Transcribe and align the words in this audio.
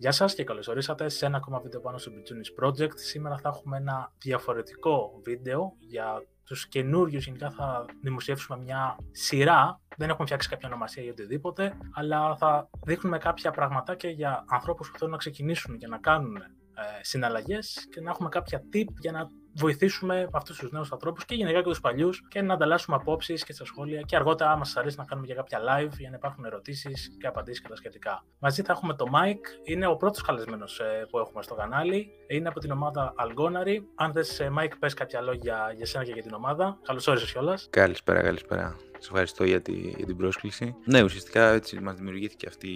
Γεια 0.00 0.12
σας 0.12 0.34
και 0.34 0.44
καλώς 0.44 0.68
ορίσατε 0.68 1.08
σε 1.08 1.26
ένα 1.26 1.36
ακόμα 1.36 1.60
βίντεο 1.60 1.80
πάνω 1.80 1.98
στο 1.98 2.10
Bijunis 2.14 2.64
Project. 2.64 2.94
Σήμερα 2.94 3.38
θα 3.38 3.48
έχουμε 3.48 3.76
ένα 3.76 4.12
διαφορετικό 4.18 5.20
βίντεο 5.24 5.76
για 5.78 6.26
τους 6.44 6.68
καινούριους. 6.68 7.24
Γενικά 7.24 7.50
θα 7.50 7.84
δημοσιεύσουμε 8.02 8.58
μια 8.58 8.96
σειρά. 9.10 9.80
Δεν 9.96 10.08
έχουμε 10.08 10.26
φτιάξει 10.26 10.48
κάποια 10.48 10.68
ονομασία 10.68 11.02
ή 11.02 11.08
οτιδήποτε, 11.08 11.76
αλλά 11.94 12.36
θα 12.36 12.70
δείχνουμε 12.86 13.18
κάποια 13.18 13.50
πραγματάκια 13.50 14.10
για 14.10 14.44
ανθρώπους 14.48 14.90
που 14.90 14.98
θέλουν 14.98 15.12
να 15.12 15.18
ξεκινήσουν 15.18 15.78
και 15.78 15.86
να 15.86 15.98
κάνουν 15.98 16.36
ε, 16.36 17.00
συναλλαγές 17.00 17.86
και 17.90 18.00
να 18.00 18.10
έχουμε 18.10 18.28
κάποια 18.28 18.62
tip 18.72 18.86
για 19.00 19.12
να 19.12 19.26
βοηθήσουμε 19.54 20.28
αυτούς 20.32 20.58
τους 20.58 20.70
νέους 20.70 20.92
ανθρώπους 20.92 21.24
και 21.24 21.34
γενικά 21.34 21.58
και 21.58 21.68
τους 21.68 21.80
παλιούς 21.80 22.22
και 22.28 22.42
να 22.42 22.54
ανταλλάσσουμε 22.54 22.96
απόψεις 22.96 23.44
και 23.44 23.52
στα 23.52 23.64
σχόλια. 23.64 24.00
Και 24.00 24.16
αργότερα, 24.16 24.50
άμα 24.50 24.64
σας 24.64 24.76
αρέσει, 24.76 24.96
να 24.98 25.04
κάνουμε 25.04 25.26
και 25.26 25.34
κάποια 25.34 25.58
live 25.58 25.92
για 25.98 26.10
να 26.10 26.16
υπάρχουν 26.16 26.44
ερωτήσεις 26.44 27.16
και 27.20 27.26
απαντήσεις 27.26 27.62
και 27.62 27.68
τα 27.68 27.76
σχετικά. 27.76 28.24
Μαζί 28.38 28.62
θα 28.62 28.72
έχουμε 28.72 28.94
το 28.94 29.04
Mike, 29.12 29.68
είναι 29.70 29.86
ο 29.86 29.96
πρώτος 29.96 30.22
καλεσμένος 30.22 30.80
ε, 30.80 31.06
που 31.10 31.18
έχουμε 31.18 31.42
στο 31.42 31.54
κανάλι. 31.54 32.08
Είναι 32.26 32.48
από 32.48 32.60
την 32.60 32.70
ομάδα 32.70 33.14
Algonary. 33.18 33.76
Αν 33.94 34.12
θες, 34.12 34.40
ε, 34.40 34.52
Mike, 34.58 34.72
πες 34.78 34.94
κάποια 34.94 35.20
λόγια 35.20 35.72
για 35.76 35.86
σένα 35.86 36.04
και 36.04 36.12
για 36.12 36.22
την 36.22 36.32
ομάδα. 36.34 36.78
Καλώς 36.82 37.06
όρισες 37.06 37.32
κιόλας. 37.32 37.66
Καλησπέρα, 37.70 38.22
καλησπέρα. 38.22 38.76
Σας 38.92 39.06
ευχαριστώ 39.06 39.44
για, 39.44 39.62
τη, 39.62 39.72
για 39.72 40.06
την 40.06 40.16
πρόσκληση. 40.16 40.74
Ναι, 40.84 41.02
ουσιαστικά 41.02 41.50
έτσι 41.52 41.80
μας 41.80 41.94
δημιουργήθηκε 41.94 42.46
αυτή 42.46 42.68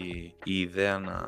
η 0.45 0.61
ιδέα 0.61 0.99
να 0.99 1.27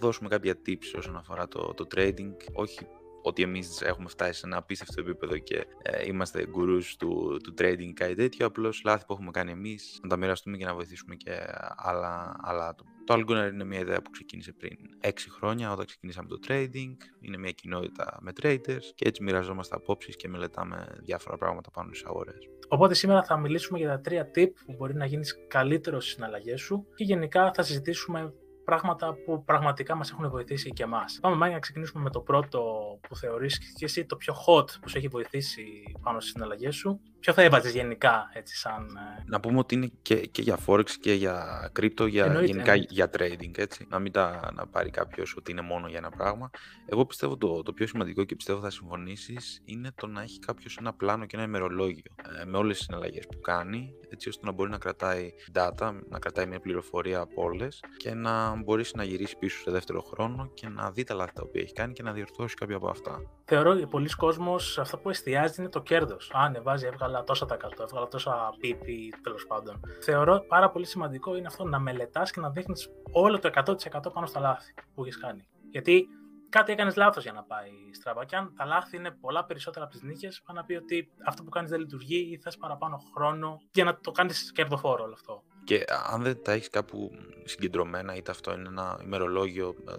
δώσουμε 0.00 0.28
κάποια 0.28 0.54
tips 0.66 0.98
όσον 0.98 1.16
αφορά 1.16 1.48
το, 1.48 1.74
το 1.74 1.86
trading. 1.94 2.36
Όχι 2.52 2.86
ότι 3.26 3.42
εμείς 3.42 3.82
έχουμε 3.82 4.08
φτάσει 4.08 4.38
σε 4.38 4.46
ένα 4.46 4.56
απίστευτο 4.56 5.00
επίπεδο 5.00 5.38
και 5.38 5.66
ε, 5.82 6.06
είμαστε 6.06 6.46
γκουρούς 6.46 6.96
του, 6.96 7.36
του 7.42 7.54
trading 7.58 7.92
κάτι 7.94 8.14
τέτοιο, 8.14 8.46
απλώς 8.46 8.82
λάθη 8.84 9.04
που 9.06 9.12
έχουμε 9.12 9.30
κάνει 9.30 9.50
εμείς, 9.50 9.98
να 10.02 10.08
τα 10.08 10.16
μοιραστούμε 10.16 10.56
και 10.56 10.64
να 10.64 10.74
βοηθήσουμε 10.74 11.14
και 11.14 11.30
άλλα, 11.76 12.36
άλλα 12.42 12.68
άτομα. 12.68 12.90
Το 13.04 13.14
Algonar 13.14 13.52
είναι 13.52 13.64
μια 13.64 13.78
ιδέα 13.78 14.02
που 14.02 14.10
ξεκίνησε 14.10 14.52
πριν 14.52 14.76
6 15.00 15.10
χρόνια 15.30 15.72
όταν 15.72 15.86
ξεκινήσαμε 15.86 16.28
το 16.28 16.38
trading. 16.48 16.96
Είναι 17.20 17.36
μια 17.38 17.50
κοινότητα 17.50 18.18
με 18.20 18.32
traders 18.42 18.84
και 18.94 19.08
έτσι 19.08 19.22
μοιραζόμαστε 19.22 19.76
απόψεις 19.76 20.16
και 20.16 20.28
μελετάμε 20.28 20.86
διάφορα 21.02 21.36
πράγματα 21.36 21.70
πάνω 21.70 21.92
στις 21.92 22.06
αγορές. 22.06 22.48
Οπότε 22.68 22.94
σήμερα 22.94 23.22
θα 23.22 23.36
μιλήσουμε 23.36 23.78
για 23.78 23.88
τα 23.88 24.00
τρία 24.00 24.30
tip 24.34 24.50
που 24.66 24.74
μπορεί 24.76 24.94
να 24.94 25.06
γίνεις 25.06 25.46
καλύτερος 25.48 26.02
στις 26.02 26.14
συναλλαγές 26.14 26.60
σου 26.60 26.86
και 26.94 27.04
γενικά 27.04 27.52
θα 27.54 27.62
συζητήσουμε 27.62 28.32
πράγματα 28.64 29.14
που 29.24 29.44
πραγματικά 29.44 29.94
μας 29.94 30.10
έχουν 30.10 30.30
βοηθήσει 30.30 30.70
και 30.70 30.82
εμάς. 30.82 31.18
Πάμε 31.20 31.36
Μάγια 31.36 31.54
να 31.54 31.60
ξεκινήσουμε 31.60 32.02
με 32.02 32.10
το 32.10 32.20
πρώτο 32.20 32.60
που 33.08 33.16
θεωρείς 33.16 33.58
και 33.58 33.84
εσύ 33.84 34.04
το 34.04 34.16
πιο 34.16 34.34
hot 34.46 34.66
που 34.80 34.88
σου 34.88 34.98
έχει 34.98 35.08
βοηθήσει 35.08 35.64
πάνω 36.02 36.20
στις 36.20 36.32
συναλλαγές 36.32 36.74
σου. 36.74 37.00
Ποιο 37.24 37.32
θα 37.32 37.42
έβαζες 37.42 37.72
γενικά 37.72 38.30
έτσι 38.32 38.56
σαν... 38.56 38.98
Ε, 39.18 39.24
να 39.26 39.40
πούμε 39.40 39.58
ότι 39.58 39.74
είναι 39.74 39.90
και, 40.02 40.14
και 40.14 40.42
για 40.42 40.58
forex 40.66 40.90
και 40.90 41.12
για 41.12 41.70
crypto, 41.80 42.08
για, 42.08 42.42
γενικά 42.44 42.74
για 42.74 43.10
trading 43.18 43.58
έτσι. 43.58 43.86
Να 43.90 43.98
μην 43.98 44.12
τα 44.12 44.52
να 44.54 44.66
πάρει 44.66 44.90
κάποιος 44.90 45.36
ότι 45.36 45.50
είναι 45.50 45.60
μόνο 45.60 45.88
για 45.88 45.98
ένα 45.98 46.10
πράγμα. 46.10 46.50
Εγώ 46.86 47.06
πιστεύω 47.06 47.36
το, 47.36 47.62
το 47.62 47.72
πιο 47.72 47.86
σημαντικό 47.86 48.24
και 48.24 48.36
πιστεύω 48.36 48.60
θα 48.60 48.70
συμφωνήσεις 48.70 49.62
είναι 49.64 49.90
το 49.94 50.06
να 50.06 50.22
έχει 50.22 50.38
κάποιος 50.38 50.76
ένα 50.76 50.92
πλάνο 50.92 51.26
και 51.26 51.36
ένα 51.36 51.44
ημερολόγιο 51.44 52.02
ε, 52.40 52.44
με 52.44 52.58
όλες 52.58 52.76
τις 52.76 52.86
συναλλαγές 52.86 53.26
που 53.26 53.40
κάνει 53.40 53.94
έτσι 54.08 54.28
ώστε 54.28 54.46
να 54.46 54.52
μπορεί 54.52 54.70
να 54.70 54.78
κρατάει 54.78 55.32
data, 55.54 55.92
να 56.08 56.18
κρατάει 56.18 56.46
μια 56.46 56.60
πληροφορία 56.60 57.20
από 57.20 57.42
όλες 57.42 57.84
και 57.96 58.14
να 58.14 58.56
μπορεί 58.56 58.84
να 58.94 59.04
γυρίσει 59.04 59.36
πίσω 59.38 59.58
σε 59.60 59.70
δεύτερο 59.70 60.00
χρόνο 60.00 60.50
και 60.54 60.68
να 60.68 60.90
δει 60.90 61.04
τα 61.04 61.14
λάθη 61.14 61.32
τα 61.32 61.42
οποία 61.44 61.62
έχει 61.62 61.72
κάνει 61.72 61.92
και 61.92 62.02
να 62.02 62.12
διορθώσει 62.12 62.54
κάποια 62.54 62.76
από 62.76 62.88
αυτά. 62.88 63.22
Θεωρώ 63.44 63.70
ότι 63.70 63.86
πολλοί 63.86 64.08
κόσμοι 64.08 64.54
αυτό 64.78 64.98
που 64.98 65.10
εστιάζει 65.10 65.54
είναι 65.58 65.68
το 65.68 65.82
κέρδος. 65.82 66.30
Αν 66.34 66.42
ανεβάζει, 66.42 66.86
έβγαλα 67.14 67.24
τόσα 67.24 67.46
τα 67.46 67.56
κάτω, 67.56 67.82
έβγαλα 67.82 68.08
τόσα 68.08 68.54
πίπη 68.58 69.14
τέλος 69.22 69.46
πάντων. 69.46 69.80
Θεωρώ 70.02 70.44
πάρα 70.48 70.70
πολύ 70.70 70.86
σημαντικό 70.86 71.36
είναι 71.36 71.46
αυτό 71.46 71.64
να 71.64 71.78
μελετάς 71.78 72.30
και 72.30 72.40
να 72.40 72.50
δείχνεις 72.50 72.90
όλο 73.12 73.38
το 73.38 73.50
100% 73.54 74.12
πάνω 74.12 74.26
στα 74.26 74.40
λάθη 74.40 74.74
που 74.94 75.02
έχεις 75.02 75.18
κάνει. 75.18 75.46
Γιατί 75.70 76.06
κάτι 76.48 76.72
έκανες 76.72 76.96
λάθος 76.96 77.22
για 77.22 77.32
να 77.32 77.42
πάει 77.42 77.70
στραβά. 77.92 78.24
Και 78.24 78.36
αν 78.36 78.54
τα 78.56 78.64
λάθη 78.64 78.96
είναι 78.96 79.10
πολλά 79.10 79.44
περισσότερα 79.44 79.84
από 79.84 79.94
τις 79.94 80.02
νίκες, 80.02 80.42
πάει 80.46 80.56
να 80.56 80.64
πει 80.64 80.74
ότι 80.74 81.10
αυτό 81.26 81.42
που 81.42 81.50
κάνεις 81.50 81.70
δεν 81.70 81.80
λειτουργεί 81.80 82.28
ή 82.32 82.38
θες 82.38 82.56
παραπάνω 82.56 83.02
χρόνο 83.14 83.60
για 83.72 83.84
να 83.84 83.98
το 84.00 84.10
κάνεις 84.10 84.52
κερδοφόρο 84.52 85.04
όλο 85.04 85.12
αυτό. 85.12 85.42
Και 85.64 85.84
αν 86.12 86.22
δεν 86.22 86.42
τα 86.42 86.52
έχεις 86.52 86.70
κάπου 86.70 87.10
συγκεντρωμένα, 87.44 88.14
είτε 88.14 88.30
αυτό 88.30 88.52
είναι 88.52 88.68
ένα 88.68 89.00
ημερολόγιο 89.02 89.74
ε, 89.88 89.92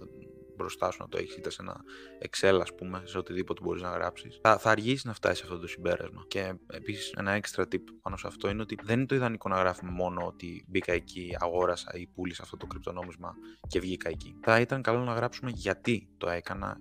μπροστά 0.58 0.92
σου 0.92 0.98
να 1.02 1.08
το 1.08 1.18
έχεις 1.18 1.36
είτε 1.36 1.50
σε 1.50 1.62
ένα 1.62 1.84
Excel, 2.30 2.60
ας 2.62 2.76
πούμε, 2.76 3.02
σε 3.06 3.18
οτιδήποτε 3.18 3.62
μπορείς 3.64 3.82
να 3.82 3.90
γράψεις, 3.90 4.40
θα, 4.42 4.58
θα 4.58 4.70
αργήσει 4.70 5.08
να 5.08 5.14
φτάσει 5.14 5.36
σε 5.36 5.44
αυτό 5.44 5.60
το 5.60 5.68
συμπέρασμα. 5.68 6.26
Και 6.28 6.54
επίσης, 6.68 7.12
ένα 7.18 7.40
extra 7.42 7.62
tip 7.62 7.82
πάνω 8.02 8.18
σε 8.18 8.28
αυτό 8.28 8.50
είναι 8.50 8.62
ότι 8.62 8.78
δεν 8.84 8.98
είναι 8.98 9.08
το 9.08 9.16
ιδανικό 9.16 9.50
να 9.50 9.58
γράφουμε 9.58 9.92
μόνο 9.92 10.26
ότι 10.26 10.66
μπήκα 10.68 10.94
εκεί, 10.94 11.36
αγόρασα 11.40 11.92
ή 11.94 12.08
πούλησα 12.08 12.44
αυτό 12.44 12.58
το 12.58 12.68
κρυπτονόμισμα 12.68 13.36
και 13.68 13.80
βγήκα 13.80 14.10
εκεί. 14.10 14.36
Θα 14.42 14.60
ήταν 14.60 14.82
καλό 14.82 15.04
να 15.04 15.14
γράψουμε 15.14 15.52
γιατί 15.54 16.10
το 16.18 16.30
έκανα, 16.30 16.78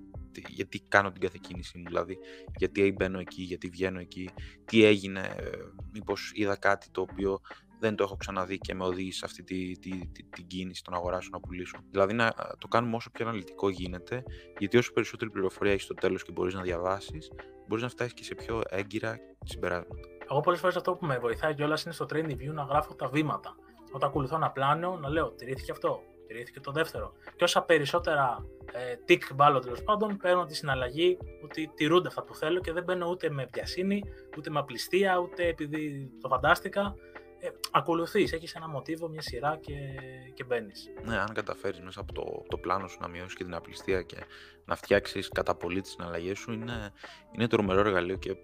γιατί 0.49 0.81
κάνω 0.89 1.13
την 1.13 1.21
κάθε 1.21 1.39
κίνησή 1.41 1.79
μου, 1.79 1.85
δηλαδή 1.87 2.19
γιατί 2.57 2.93
μπαίνω 2.93 3.19
εκεί, 3.19 3.43
γιατί 3.43 3.69
βγαίνω 3.69 4.01
εκεί, 4.01 4.31
τι 4.65 4.85
έγινε, 4.85 5.21
ε, 5.21 5.51
μήπως 5.93 6.33
είδα 6.35 6.57
κάτι 6.57 6.91
το 6.91 7.01
οποίο 7.01 7.41
δεν 7.85 7.97
το 7.97 8.03
έχω 8.05 8.17
ξαναδεί 8.17 8.59
και 8.59 8.75
με 8.75 8.85
οδήγησε 8.85 9.19
σε 9.19 9.25
αυτή 9.25 9.43
τη, 9.43 9.79
τη, 9.79 9.91
τη, 10.07 10.23
την 10.23 10.47
κίνηση 10.47 10.83
των 10.85 10.95
αγοράσεων 10.95 11.33
να 11.33 11.41
πουλήσω. 11.41 11.79
Δηλαδή 11.91 12.15
να 12.15 12.35
το 12.59 12.69
κάνουμε 12.69 12.97
όσο 12.97 13.11
πιο 13.11 13.29
αναλυτικό 13.29 13.69
γίνεται, 13.69 14.23
γιατί 14.59 14.77
όσο 14.77 14.93
περισσότερη 14.93 15.31
πληροφορία 15.31 15.73
έχεις 15.73 15.85
στο 15.85 15.95
τέλος 15.95 16.25
και 16.25 16.33
μπορείς 16.33 16.55
να 16.55 16.63
διαβάσεις, 16.63 17.31
μπορείς 17.67 17.83
να 17.83 17.89
φτάσεις 17.89 18.15
και 18.15 18.25
σε 18.25 18.35
πιο 18.35 18.61
έγκυρα 18.69 19.19
συμπεράσματα. 19.45 20.09
Εγώ 20.31 20.41
πολλές 20.41 20.61
φορές 20.61 20.77
αυτό 20.77 20.95
που 20.95 21.07
με 21.07 21.19
βοηθάει 21.19 21.55
κιόλας 21.55 21.85
είναι 21.85 21.95
στο 21.95 22.07
training 22.13 22.37
view 22.41 22.53
να 22.53 22.63
γράφω 22.63 22.95
τα 22.95 23.09
βήματα. 23.09 23.57
Όταν 23.93 24.09
ακολουθώ 24.09 24.37
ένα 24.37 24.51
πλάνο, 24.51 24.97
να 24.97 25.09
λέω 25.09 25.31
τηρήθηκε 25.31 25.71
αυτό, 25.71 26.03
τηρήθηκε 26.27 26.61
το 26.61 26.73
δεύτερο. 26.73 27.13
Και 27.37 27.45
όσα 27.45 27.63
περισσότερα 27.63 28.47
ε, 28.73 28.95
tick 29.09 29.35
μπάλω 29.35 29.59
τέλος 29.59 29.83
πάντων, 29.83 30.17
παίρνω 30.17 30.45
τη 30.45 30.55
συναλλαγή 30.55 31.19
ότι 31.45 31.71
τηρούνται 31.75 32.09
αυτά 32.09 32.23
που 32.23 32.35
θέλω 32.35 32.61
και 32.61 32.73
δεν 32.73 32.85
μπαίνω 32.85 33.09
ούτε 33.09 33.31
με 33.31 33.47
πιασύνη, 33.47 34.03
ούτε 34.39 34.51
με 34.51 34.59
απληστία, 34.59 35.19
ούτε 35.19 35.47
επειδή 35.47 36.11
το 36.21 36.29
φαντάστηκα 36.29 36.95
ε, 37.45 37.51
ακολουθείς, 37.71 38.33
έχεις 38.33 38.55
ένα 38.55 38.69
μοτίβο, 38.69 39.09
μια 39.09 39.23
σειρά 39.23 39.59
και, 39.61 39.75
και 40.35 40.45
μπαίνεις. 40.45 40.91
Ναι, 41.05 41.19
αν 41.19 41.33
καταφέρεις 41.35 41.81
μέσα 41.81 42.01
από 42.01 42.13
το, 42.13 42.45
το 42.49 42.57
πλάνο 42.57 42.89
σου 42.89 42.99
να 43.01 43.09
μειώσεις 43.09 43.35
και 43.35 43.45
την 43.45 43.55
απληστία 43.55 44.03
και 44.03 44.17
να 44.65 44.77
φτιάξεις 44.77 45.29
κατά 45.29 45.55
πολύ 45.55 45.81
τις 45.81 45.91
συναλλαγές 45.91 46.39
σου, 46.39 46.53
είναι, 46.53 46.93
είναι 47.33 47.49
τρομερό 47.49 47.81
εργαλείο 47.81 48.17
και 48.17 48.37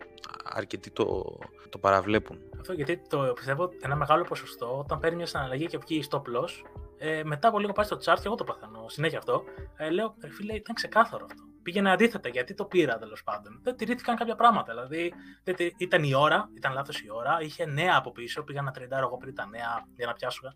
αρκετοί 0.45 0.91
το, 0.91 1.39
το 1.69 1.79
παραβλέπουν. 1.79 2.39
Αυτό 2.59 2.73
γιατί 2.73 3.03
το 3.09 3.33
πιστεύω 3.35 3.71
ένα 3.81 3.97
μεγάλο 3.97 4.25
ποσοστό 4.25 4.79
όταν 4.79 4.99
παίρνεις 4.99 5.17
μια 5.17 5.27
συναλλαγή 5.27 5.67
και 5.67 5.79
βγεις 5.79 6.05
στο 6.05 6.21
πλός, 6.21 6.65
ε, 6.99 7.25
μετά 7.25 7.49
από 7.49 7.59
λίγο 7.59 7.73
πάει 7.73 7.87
στο 7.87 7.97
chart 7.97 8.17
και 8.17 8.27
εγώ 8.27 8.35
το 8.35 8.45
παθαίνω 8.45 8.89
συνέχεια 8.89 9.19
αυτό, 9.19 9.45
ε, 9.77 9.91
λέω, 9.91 10.15
φίλε, 10.29 10.55
ήταν 10.55 10.75
ξεκάθαρο 10.75 11.27
αυτό 11.31 11.50
πήγαινε 11.71 11.91
αντίθετα. 11.91 12.29
Γιατί 12.29 12.55
το 12.55 12.65
πήρα 12.65 12.99
τέλος 12.99 13.23
πάντων. 13.23 13.61
Δεν 13.63 13.77
τηρήθηκαν 13.77 14.17
κάποια 14.17 14.35
πράγματα. 14.35 14.73
Δηλαδή 14.73 15.13
δεν, 15.45 15.55
ήταν 15.77 16.03
η 16.03 16.15
ώρα, 16.15 16.51
ήταν 16.57 16.73
λάθος 16.73 17.01
η 17.01 17.11
ώρα, 17.11 17.39
είχε 17.41 17.67
νέα 17.67 17.97
από 17.97 18.13
πίσω. 18.13 18.43
Πήγα 18.43 18.63
να 18.63 18.71
τριντάρω 18.71 19.07
εγώ 19.07 19.17
πριν 19.17 19.35
τα 19.35 19.47
νέα 19.47 19.87
για 19.97 20.07
να 20.07 20.13
πιάσω. 20.13 20.55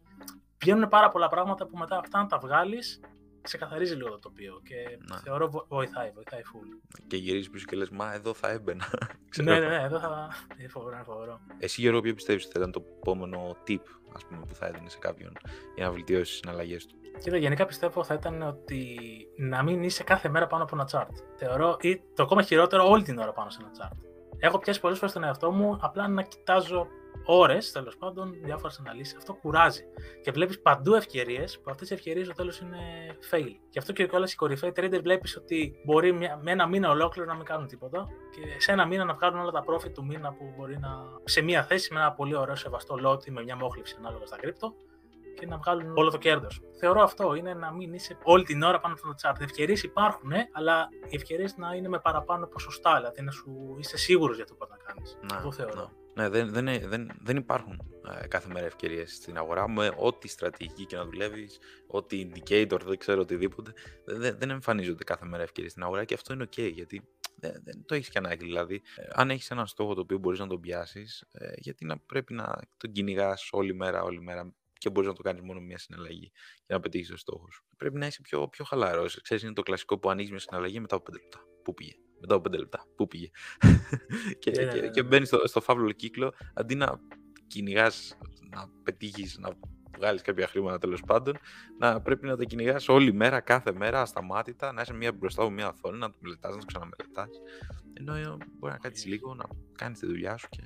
Βγαίνουν 0.59 0.89
πάρα 0.89 1.09
πολλά 1.09 1.29
πράγματα 1.29 1.67
που 1.67 1.77
μετά 1.77 1.99
αυτά 1.99 2.19
να 2.19 2.27
τα 2.27 2.39
βγάλεις 2.39 3.01
ξεκαθαρίζει 3.45 3.95
λίγο 3.95 4.09
το 4.09 4.19
τοπίο 4.19 4.61
και 4.65 4.99
να. 5.09 5.17
θεωρώ 5.17 5.67
βοηθάει, 5.69 6.11
βοηθάει 6.15 6.41
full. 6.45 6.99
Και 7.07 7.17
γυρίζεις 7.17 7.51
πίσω 7.51 7.67
και 7.67 7.77
λες, 7.77 7.91
Μα 7.91 8.15
εδώ 8.15 8.35
θα 8.35 8.51
έμπαινα. 8.51 8.85
ναι, 9.43 9.59
ναι, 9.59 9.69
ναι, 9.69 9.83
εδώ 9.83 9.99
θα. 9.99 10.29
Είναι 10.59 10.69
φοβερό, 10.69 10.95
είναι 10.95 11.05
φοβερό. 11.05 11.41
Εσύ, 11.59 11.81
Γιώργο, 11.81 12.01
ποιο 12.01 12.15
πιστεύεις 12.15 12.45
ότι 12.45 12.53
θα 12.53 12.59
ήταν 12.59 12.73
το 12.73 12.85
επόμενο 13.01 13.57
tip 13.69 13.83
ας 14.15 14.25
πούμε, 14.25 14.41
που 14.49 14.55
θα 14.55 14.67
έδινε 14.67 14.89
σε 14.89 14.99
κάποιον 14.99 15.33
για 15.75 15.85
να 15.85 15.91
βελτιώσεις 15.91 16.29
τις 16.29 16.37
συναλλαγές 16.37 16.87
του; 16.87 16.95
Κοίτα, 17.23 17.37
γενικά 17.37 17.67
πιστεύω 17.67 18.05
θα 18.05 18.15
ήταν 18.15 18.43
ότι 18.43 18.99
να 19.37 19.63
μην 19.63 19.83
είσαι 19.83 20.05
κάθε 20.05 20.29
μέρα 20.29 20.47
πάνω 20.47 20.63
από 20.63 20.77
ένα 20.77 20.89
chart. 20.93 21.15
Θεωρώ, 21.37 21.77
ή 21.81 22.01
το 22.15 22.23
ακόμα 22.23 22.43
χειρότερο, 22.43 22.89
όλη 22.89 23.03
την 23.03 23.19
ώρα 23.19 23.33
πάνω 23.33 23.51
σε 23.51 23.59
ένα 23.61 23.71
chart. 23.81 23.97
Έχω 24.39 24.59
πιάσει 24.59 24.81
πολλές 24.81 24.99
φορές 24.99 25.15
τον 25.15 25.25
εαυτό 25.25 25.51
μου 25.51 25.79
απλά 25.81 26.09
να 26.09 26.23
κοιτάζω 26.23 26.87
ώρες, 27.25 27.73
τέλος 27.73 27.97
πάντων, 27.97 28.35
διάφορες 28.43 28.79
αναλύσεις. 28.79 29.17
Αυτό 29.17 29.35
κουράζει. 29.35 29.85
Και 30.23 30.31
βλέπεις 30.31 30.61
παντού 30.61 30.95
ευκαιρίες 30.95 31.61
που 31.61 31.71
αυτές 31.71 31.91
οι 31.91 31.95
ευκαιρίες 31.95 32.27
στο 32.27 32.35
τέλος 32.35 32.61
είναι 32.61 32.79
fail. 33.31 33.57
Γι' 33.71 33.79
αυτό 33.79 33.93
και 33.93 34.09
όλα 34.13 34.27
οι 34.31 34.35
κορυφαίοι 34.35 34.73
trader 34.77 35.01
βλέπεις 35.03 35.37
ότι 35.37 35.75
μπορεί 35.85 36.13
με 36.13 36.51
ένα 36.51 36.67
μήνα 36.67 36.91
ολόκληρο 36.91 37.29
να 37.29 37.35
μην 37.35 37.45
κάνουν 37.45 37.67
τίποτα 37.67 38.07
και 38.31 38.61
σε 38.61 38.73
ένα 38.73 38.87
μήνα 38.87 39.05
να 39.05 39.15
βγάλουν 39.15 39.41
όλα 39.41 39.51
τα 39.51 39.65
profit 39.67 39.93
του 39.93 40.05
μήνα 40.05 40.33
που 40.33 40.55
μπορεί 40.57 40.79
να. 40.79 40.89
σε 41.25 41.43
μία 41.43 41.65
θέση 41.65 41.93
με 41.93 42.01
ένα 42.01 42.13
πολύ 42.13 42.37
ωραίο 42.37 42.55
σεβαστό 42.55 42.97
lot 43.07 43.31
με 43.31 43.43
μια 43.43 43.57
μόχλευση 43.57 43.95
ανάλογα 43.99 44.27
στα 44.27 44.37
κρύπτο 44.37 44.75
και 45.35 45.47
να 45.47 45.57
βγάλουν 45.57 45.97
όλο 45.97 46.11
το 46.11 46.19
κέρδος. 46.19 46.61
Θεωρώ 46.79 47.03
αυτό 47.03 47.35
είναι 47.35 47.55
να 47.55 47.73
μην 47.73 47.95
είσαι 47.95 48.19
όλη 48.23 48.45
την 48.45 48.63
ώρα 48.63 48.81
πάνω 48.81 48.95
από 48.95 49.07
το 49.07 49.15
chart. 49.23 49.41
Ευκαιρίες 49.41 49.83
υπάρχουν, 49.83 50.31
αλλά 50.53 50.89
οι 51.09 51.17
ευκαιρίες 51.17 51.57
να 51.57 51.75
είναι 51.75 51.89
με 51.89 51.99
παραπάνω 51.99 52.47
ποσοστά, 52.47 52.97
δηλαδή 52.97 53.23
να 53.23 53.31
σου 53.31 53.77
είσαι 53.79 53.97
σίγουρος 53.97 54.37
για 54.37 54.47
το 54.47 54.55
που 54.55 54.67
να 54.71 54.77
κάνεις. 54.77 55.19
Αυτό 55.35 55.53
θεωρώ. 55.53 55.81
Ναι, 55.81 56.04
δεν, 56.15 56.51
δεν, 56.51 56.89
δεν, 56.89 57.11
δεν 57.21 57.37
υπάρχουν 57.37 57.95
ε, 58.23 58.27
κάθε 58.27 58.53
μέρα 58.53 58.67
ευκαιρίες 58.67 59.15
στην 59.15 59.37
αγορά 59.37 59.69
με 59.69 59.93
ό,τι 59.97 60.29
στρατηγική 60.29 60.85
και 60.85 60.97
να 60.97 61.05
δουλεύεις, 61.05 61.59
ό,τι 61.87 62.29
indicator, 62.29 62.81
δεν 62.85 62.99
ξέρω 62.99 63.21
οτιδήποτε. 63.21 63.73
Δεν, 64.05 64.39
δεν 64.39 64.51
εμφανίζονται 64.51 65.05
κάθε 65.05 65.27
μέρα 65.27 65.43
ευκαιρίες 65.43 65.73
στην 65.73 65.85
αγορά 65.85 66.05
και 66.05 66.15
αυτό 66.15 66.33
είναι 66.33 66.45
OK 66.45 66.73
γιατί 66.73 67.09
δεν, 67.37 67.61
δεν 67.65 67.85
το 67.87 67.95
έχεις 67.95 68.09
και 68.09 68.19
ανάγκη. 68.19 68.45
Δηλαδή, 68.45 68.83
ε, 68.97 69.07
αν 69.13 69.31
έχεις 69.31 69.51
έναν 69.51 69.67
στόχο 69.67 69.95
το 69.95 70.01
οποίο 70.01 70.19
μπορείς 70.19 70.39
να 70.39 70.47
τον 70.47 70.61
πιάσεις, 70.61 71.25
ε, 71.33 71.53
γιατί 71.57 71.85
να 71.85 71.99
πρέπει 71.99 72.35
να 72.35 72.59
τον 72.77 72.93
κυνηγάς 72.93 73.49
όλη 73.53 73.75
μέρα, 73.75 74.03
όλη 74.03 74.21
μέρα 74.21 74.55
και 74.79 74.91
μπορείς 74.91 75.09
να 75.09 75.15
το 75.15 75.23
κάνεις 75.23 75.43
μόνο 75.43 75.61
μια 75.61 75.79
συναλλαγή 75.79 76.33
για 76.67 76.77
να 76.77 76.81
πετύχεις 76.81 77.09
το 77.09 77.17
στόχο 77.17 77.51
σου. 77.51 77.65
Πρέπει 77.77 77.99
να 77.99 78.07
είσαι 78.07 78.21
πιο, 78.21 78.49
πιο 78.49 78.65
χαλαρός. 78.65 79.21
Ξέρεις, 79.21 79.43
είναι 79.43 79.53
το 79.53 79.63
κλασικό 79.63 79.99
που 79.99 80.11
ανοίγεις 80.11 80.31
μια 80.31 80.41
συναλλαγή 80.41 80.81
μετά 80.81 80.97
από 80.97 81.05
5 81.11 81.15
λεπτά. 81.21 81.47
Πού 81.63 81.75
πήγε. 81.75 81.95
Μετά 82.27 82.35
από 82.35 82.49
5 82.49 82.59
λεπτά. 82.59 82.87
Πού 82.97 83.07
πήγε. 83.07 83.31
και, 84.39 84.51
ναι, 84.51 84.65
και, 84.65 84.81
ναι, 84.81 84.89
και 84.89 85.03
ναι. 85.03 85.09
μπαίνει 85.09 85.27
στο, 85.27 85.41
στο 85.45 85.61
φαύλο 85.61 85.93
κύκλο 85.93 86.33
αντί 86.55 86.75
να 86.75 87.01
κυνηγά, 87.47 87.91
να 88.51 88.69
πετύχει, 88.83 89.41
να 89.41 89.51
βγάλει 89.97 90.21
κάποια 90.21 90.47
χρήματα 90.47 90.79
τέλο 90.79 90.99
πάντων, 91.07 91.39
να 91.79 92.01
πρέπει 92.01 92.27
να 92.27 92.37
τα 92.37 92.45
κυνηγά 92.45 92.81
όλη 92.89 93.13
μέρα, 93.13 93.41
κάθε 93.41 93.73
μέρα, 93.73 94.01
ασταμάτητα, 94.01 94.73
να 94.73 94.83
είσαι 94.83 94.95
μία 94.95 95.13
μπροστά 95.13 95.43
από 95.43 95.51
μία 95.51 95.69
οθόνη, 95.69 95.99
να 95.99 96.11
το 96.11 96.17
μελετά, 96.21 96.49
να 96.49 96.59
το 96.59 96.65
ξαναμελετά. 96.67 97.29
Ενώ 97.93 98.15
ε, 98.15 98.37
μπορεί 98.59 98.73
να 98.73 98.79
κάτσει 98.79 99.09
λίγο, 99.09 99.35
να 99.35 99.45
κάνει 99.73 99.95
τη 99.95 100.07
δουλειά 100.07 100.37
σου. 100.37 100.49
Και... 100.51 100.63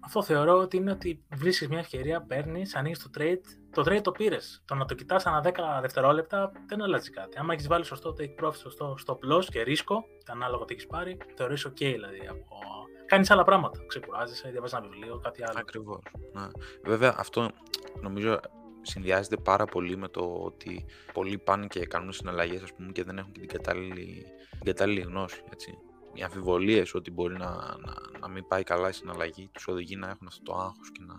Αυτό 0.00 0.22
θεωρώ 0.22 0.58
ότι 0.58 0.76
είναι 0.76 0.90
ότι 0.90 1.24
βρίσκεις 1.34 1.68
μια 1.68 1.78
ευκαιρία, 1.78 2.22
παίρνεις, 2.22 2.74
ανοίγεις 2.74 2.98
το 2.98 3.10
trade. 3.18 3.40
Το 3.70 3.82
trade 3.82 4.00
το 4.02 4.12
πήρες. 4.12 4.62
Το 4.64 4.74
να 4.74 4.84
το 4.84 4.94
κοιτάς 4.94 5.26
ανά 5.26 5.40
10 5.40 5.80
δευτερόλεπτα 5.80 6.52
δεν 6.66 6.82
αλλάζει 6.82 7.10
κάτι. 7.10 7.38
Αν 7.38 7.50
έχεις 7.50 7.66
βάλει 7.66 7.84
σωστό 7.84 8.14
take 8.18 8.44
profit, 8.44 8.56
σωστό 8.56 8.94
stop 9.06 9.32
loss 9.32 9.44
και 9.44 9.62
ρίσκο, 9.62 10.04
ανάλογα 10.26 10.64
τι 10.64 10.74
έχεις 10.74 10.86
πάρει, 10.86 11.16
θεωρείς 11.36 11.66
OK 11.66 11.78
δηλαδή. 11.78 12.26
Από... 12.30 12.58
Κάνεις 13.06 13.30
άλλα 13.30 13.44
πράγματα. 13.44 13.84
Ξεκουράζεσαι, 13.86 14.48
διαβάζεις 14.50 14.76
ένα 14.78 14.88
βιβλίο, 14.88 15.18
κάτι 15.22 15.44
άλλο. 15.44 15.58
Ακριβώς. 15.58 16.02
Ναι. 16.32 16.46
Βέβαια, 16.84 17.14
αυτό 17.18 17.50
νομίζω 18.00 18.40
συνδυάζεται 18.82 19.36
πάρα 19.36 19.64
πολύ 19.64 19.96
με 19.96 20.08
το 20.08 20.40
ότι 20.44 20.84
πολλοί 21.12 21.38
πάνε 21.38 21.66
και 21.66 21.86
κάνουν 21.86 22.12
συναλλαγές 22.12 22.62
και 22.92 23.04
δεν 23.04 23.18
έχουν 23.18 23.32
και 23.32 23.40
την 23.40 23.48
κατάλληλη, 23.48 24.24
την 24.50 24.64
κατάλληλη 24.64 25.00
γνώση. 25.00 25.42
Έτσι 25.52 25.78
οι 26.14 26.22
αμφιβολίες 26.22 26.94
ότι 26.94 27.10
μπορεί 27.10 27.36
να, 27.36 27.50
να, 27.56 28.18
να 28.20 28.28
μην 28.28 28.46
πάει 28.46 28.62
καλά 28.62 28.88
η 28.88 28.92
συναλλαγή 28.92 29.50
τους 29.52 29.68
οδηγεί 29.68 29.96
να 29.96 30.08
έχουν 30.08 30.26
αυτό 30.26 30.42
το 30.42 30.58
άγχος 30.58 30.90
και 30.92 31.02
να 31.06 31.14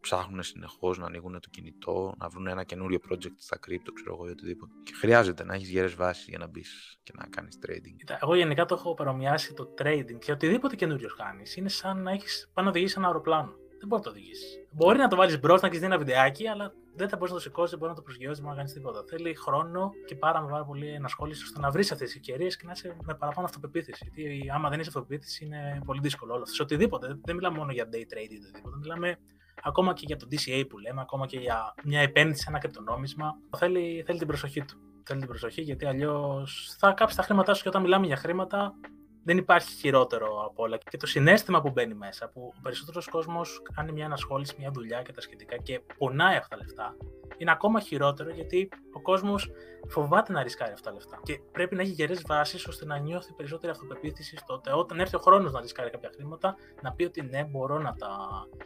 ψάχνουν 0.00 0.42
συνεχώς 0.42 0.98
να 0.98 1.06
ανοίγουν 1.06 1.32
το 1.32 1.48
κινητό, 1.50 2.14
να 2.18 2.28
βρουν 2.28 2.46
ένα 2.46 2.64
καινούριο 2.64 2.98
project 3.10 3.36
στα 3.36 3.58
crypto, 3.66 3.90
ξέρω 3.94 4.14
εγώ 4.14 4.26
ή 4.26 4.30
οτιδήποτε. 4.30 4.72
Και 4.84 4.92
χρειάζεται 4.94 5.44
να 5.44 5.54
έχεις 5.54 5.68
γερέ 5.68 5.88
βάσεις 5.88 6.26
για 6.28 6.38
να 6.38 6.46
μπεις 6.46 6.98
και 7.02 7.12
να 7.16 7.26
κάνεις 7.26 7.58
trading. 7.66 8.16
Εγώ 8.22 8.34
γενικά 8.34 8.64
το 8.64 8.74
έχω 8.74 8.94
παρομοιάσει 8.94 9.54
το 9.54 9.74
trading 9.78 10.18
και 10.18 10.32
οτιδήποτε 10.32 10.76
καινούριο 10.76 11.08
κάνεις 11.16 11.56
είναι 11.56 11.68
σαν 11.68 12.02
να 12.02 12.10
έχεις 12.10 12.50
πάνω 12.52 12.66
να 12.66 12.72
οδηγήσει 12.72 12.94
ένα 12.98 13.06
αεροπλάνο. 13.06 13.54
Δεν 13.88 13.98
μπορεί 13.98 14.02
να 14.04 14.12
το 14.12 14.18
οδηγήσει. 14.18 14.68
Μπορεί 14.70 14.98
να 14.98 15.08
το 15.08 15.16
βάλεις 15.16 15.40
μπρος, 15.40 15.60
να 15.60 15.68
έχει 15.68 15.78
δει 15.78 15.84
ένα 15.84 15.98
βιντεάκι, 15.98 16.46
αλλά 16.46 16.72
δεν 16.94 17.08
θα 17.08 17.16
μπορείς 17.16 17.32
να 17.32 17.38
το 17.38 17.42
σηκώσει, 17.42 17.70
δεν 17.70 17.78
μπορεί 17.78 17.90
να 17.90 17.96
το 17.96 18.02
προσγειώσει, 18.02 18.34
δεν 18.34 18.42
μπορεί 18.42 18.56
να 18.56 18.62
κάνεις 18.62 18.72
τίποτα. 18.72 19.04
Θέλει 19.08 19.34
χρόνο 19.34 19.90
και 20.06 20.14
πάρα, 20.14 20.44
πάρα 20.44 20.64
πολύ 20.64 20.88
ενασχόληση 20.88 21.42
ώστε 21.42 21.60
να 21.60 21.70
βρεις 21.70 21.92
αυτές 21.92 22.06
τις 22.08 22.16
ευκαιρίες 22.16 22.56
και 22.56 22.66
να 22.66 22.72
είσαι 22.72 22.96
με 23.02 23.14
παραπάνω 23.14 23.46
αυτοπεποίθηση. 23.46 24.10
Γιατί 24.12 24.50
άμα 24.54 24.68
δεν 24.68 24.80
είσαι 24.80 24.88
αυτοπεποίθηση, 24.88 25.44
είναι 25.44 25.82
πολύ 25.84 26.00
δύσκολο 26.00 26.32
όλο 26.32 26.42
αυτό. 26.42 26.54
Σε 26.54 26.62
οτιδήποτε. 26.62 27.18
Δεν 27.24 27.34
μιλάμε 27.34 27.58
μόνο 27.58 27.72
για 27.72 27.88
day 27.92 28.04
trade 28.12 28.30
ή 28.30 28.36
οτιδήποτε. 28.36 28.76
Μιλάμε 28.80 29.18
ακόμα 29.62 29.92
και 29.92 30.04
για 30.06 30.16
το 30.16 30.26
DCA 30.30 30.64
που 30.68 30.78
λέμε, 30.78 31.00
ακόμα 31.00 31.26
και 31.26 31.38
για 31.38 31.74
μια 31.84 32.00
επένδυση 32.00 32.42
σε 32.42 32.46
ένα 32.48 32.58
κρυπτονόμισμα. 32.58 33.34
Θέλει, 33.56 34.02
θέλει 34.06 34.18
την 34.18 34.26
προσοχή 34.26 34.64
του. 34.64 34.76
Θέλει 35.04 35.18
την 35.18 35.28
προσοχή 35.28 35.62
γιατί 35.62 35.86
αλλιώς 35.86 36.76
θα 36.78 36.92
κάψεις 36.92 37.16
τα 37.16 37.22
χρήματά 37.22 37.54
σου 37.54 37.62
και 37.62 37.68
όταν 37.68 37.82
μιλάμε 37.82 38.06
για 38.06 38.16
χρήματα, 38.16 38.74
δεν 39.26 39.36
υπάρχει 39.36 39.70
χειρότερο 39.70 40.44
από 40.44 40.62
όλα. 40.62 40.76
Και 40.76 40.96
το 40.96 41.06
συνέστημα 41.06 41.60
που 41.60 41.70
μπαίνει 41.70 41.94
μέσα, 41.94 42.28
που 42.28 42.52
ο 42.56 42.60
περισσότερος 42.62 43.08
κόσμος 43.08 43.62
κάνει 43.74 43.92
μια 43.92 44.04
ανασχόληση, 44.06 44.54
μια 44.58 44.70
δουλειά 44.70 45.02
και 45.02 45.12
τα 45.12 45.20
σχετικά 45.20 45.56
και 45.56 45.80
πονάει 45.98 46.36
αυτά 46.36 46.56
τα 46.56 46.62
λεφτά, 46.62 46.96
είναι 47.36 47.50
ακόμα 47.50 47.80
χειρότερο 47.80 48.30
γιατί 48.30 48.68
ο 48.92 49.00
κόσμος 49.00 49.50
φοβάται 49.88 50.32
να 50.32 50.42
ρισκάρει 50.42 50.72
αυτά 50.72 50.90
τα 50.90 50.94
λεφτά. 50.94 51.20
Και 51.22 51.40
πρέπει 51.52 51.74
να 51.74 51.82
έχει 51.82 51.90
γερές 51.90 52.22
βάσεις 52.26 52.66
ώστε 52.66 52.84
να 52.84 52.98
νιώθει 52.98 53.32
περισσότερη 53.32 53.72
αυτοπεποίθηση 53.72 54.38
τότε, 54.46 54.72
όταν 54.72 55.00
έρθει 55.00 55.16
ο 55.16 55.18
χρόνος 55.18 55.52
να 55.52 55.60
ρισκάρει 55.60 55.90
κάποια 55.90 56.10
χρήματα, 56.14 56.56
να 56.82 56.92
πει 56.92 57.04
ότι 57.04 57.22
ναι, 57.22 57.44
μπορώ 57.44 57.78
να 57.78 57.94
τα, 57.94 58.08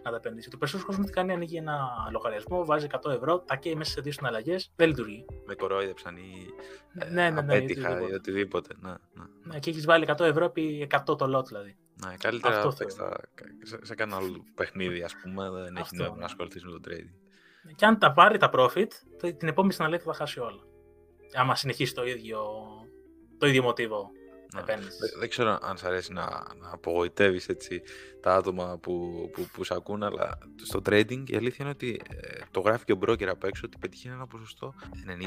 να 0.03 0.11
τα 0.11 0.17
επενδύσει. 0.17 0.51
Το 0.51 0.57
περισσότερο 0.57 0.87
κόσμο 0.89 1.05
τι 1.05 1.13
κάνει, 1.13 1.33
ανοίγει 1.33 1.57
ένα 1.57 1.79
λογαριασμό, 2.13 2.65
βάζει 2.65 2.87
100 3.03 3.11
ευρώ, 3.11 3.39
τα 3.39 3.57
καίει 3.57 3.75
μέσα 3.75 3.91
σε 3.91 4.01
δύο 4.01 4.13
συναλλαγές, 4.13 4.73
δεν 4.77 4.89
λειτουργεί. 4.89 5.25
Με 5.47 5.55
κορόιδεψαν 5.55 6.17
ή 6.17 6.47
ναι, 6.93 7.05
ναι, 7.05 7.31
ναι, 7.31 7.41
απέτυχα 7.41 8.01
ή 8.09 8.13
οτιδήποτε. 8.13 8.75
Ναι, 8.81 8.91
ναι. 8.91 9.25
ναι, 9.43 9.59
και 9.59 9.71
έχεις 9.71 9.85
βάλει 9.85 10.07
100 10.09 10.21
ευρώ 10.21 10.45
επί 10.45 10.89
100 10.91 11.19
το 11.19 11.39
lot 11.39 11.47
δηλαδή. 11.47 11.77
Ναι, 12.07 12.15
καλύτερα 12.19 12.57
Αυτό 12.57 12.73
θα, 12.73 13.17
σε, 13.63 13.79
σε 13.83 13.95
κανένα 13.95 14.17
άλλο 14.19 14.45
παιχνίδι, 14.55 15.03
ας 15.03 15.17
πούμε, 15.23 15.51
δεν 15.51 15.77
έχει 15.77 15.97
νόημα 15.97 16.17
να 16.17 16.25
ασχοληθείς 16.25 16.65
με 16.65 16.71
το 16.71 16.81
trading. 16.89 17.30
Και 17.77 17.87
αν 17.87 17.99
τα 17.99 18.13
πάρει 18.13 18.39
τα 18.39 18.51
profit, 18.53 18.89
την 19.37 19.49
επόμενη 19.49 19.73
συναλλαγή 19.73 20.03
θα 20.03 20.11
τα 20.11 20.17
χάσει 20.17 20.41
όλα. 20.41 20.63
Άμα 21.35 21.55
συνεχίσει 21.55 21.95
το 21.95 22.05
ίδιο, 22.05 22.41
το 23.39 23.47
ίδιο 23.47 23.63
μοτίβο 23.63 24.11
δεν, 25.19 25.29
ξέρω 25.29 25.59
αν 25.63 25.77
σ' 25.77 25.85
αρέσει 25.85 26.13
να, 26.13 26.23
να 26.61 26.71
απογοητεύεις 26.73 27.49
έτσι, 27.49 27.83
τα 28.21 28.35
άτομα 28.35 28.79
που, 28.79 29.29
που, 29.33 29.49
που 29.53 29.65
σε 29.65 29.75
ακούν, 29.75 30.03
αλλά 30.03 30.39
στο 30.63 30.83
trading 30.87 31.23
η 31.27 31.37
αλήθεια 31.37 31.57
είναι 31.59 31.69
ότι 31.69 32.01
ε, 32.09 32.39
το 32.51 32.61
γράφει 32.61 32.85
και 32.85 32.93
ο 32.93 32.99
broker 33.07 33.25
απ' 33.25 33.45
έξω 33.45 33.63
ότι 33.65 33.79
πετυχαίνει 33.79 34.15
ένα 34.15 34.27
ποσοστό 34.27 34.75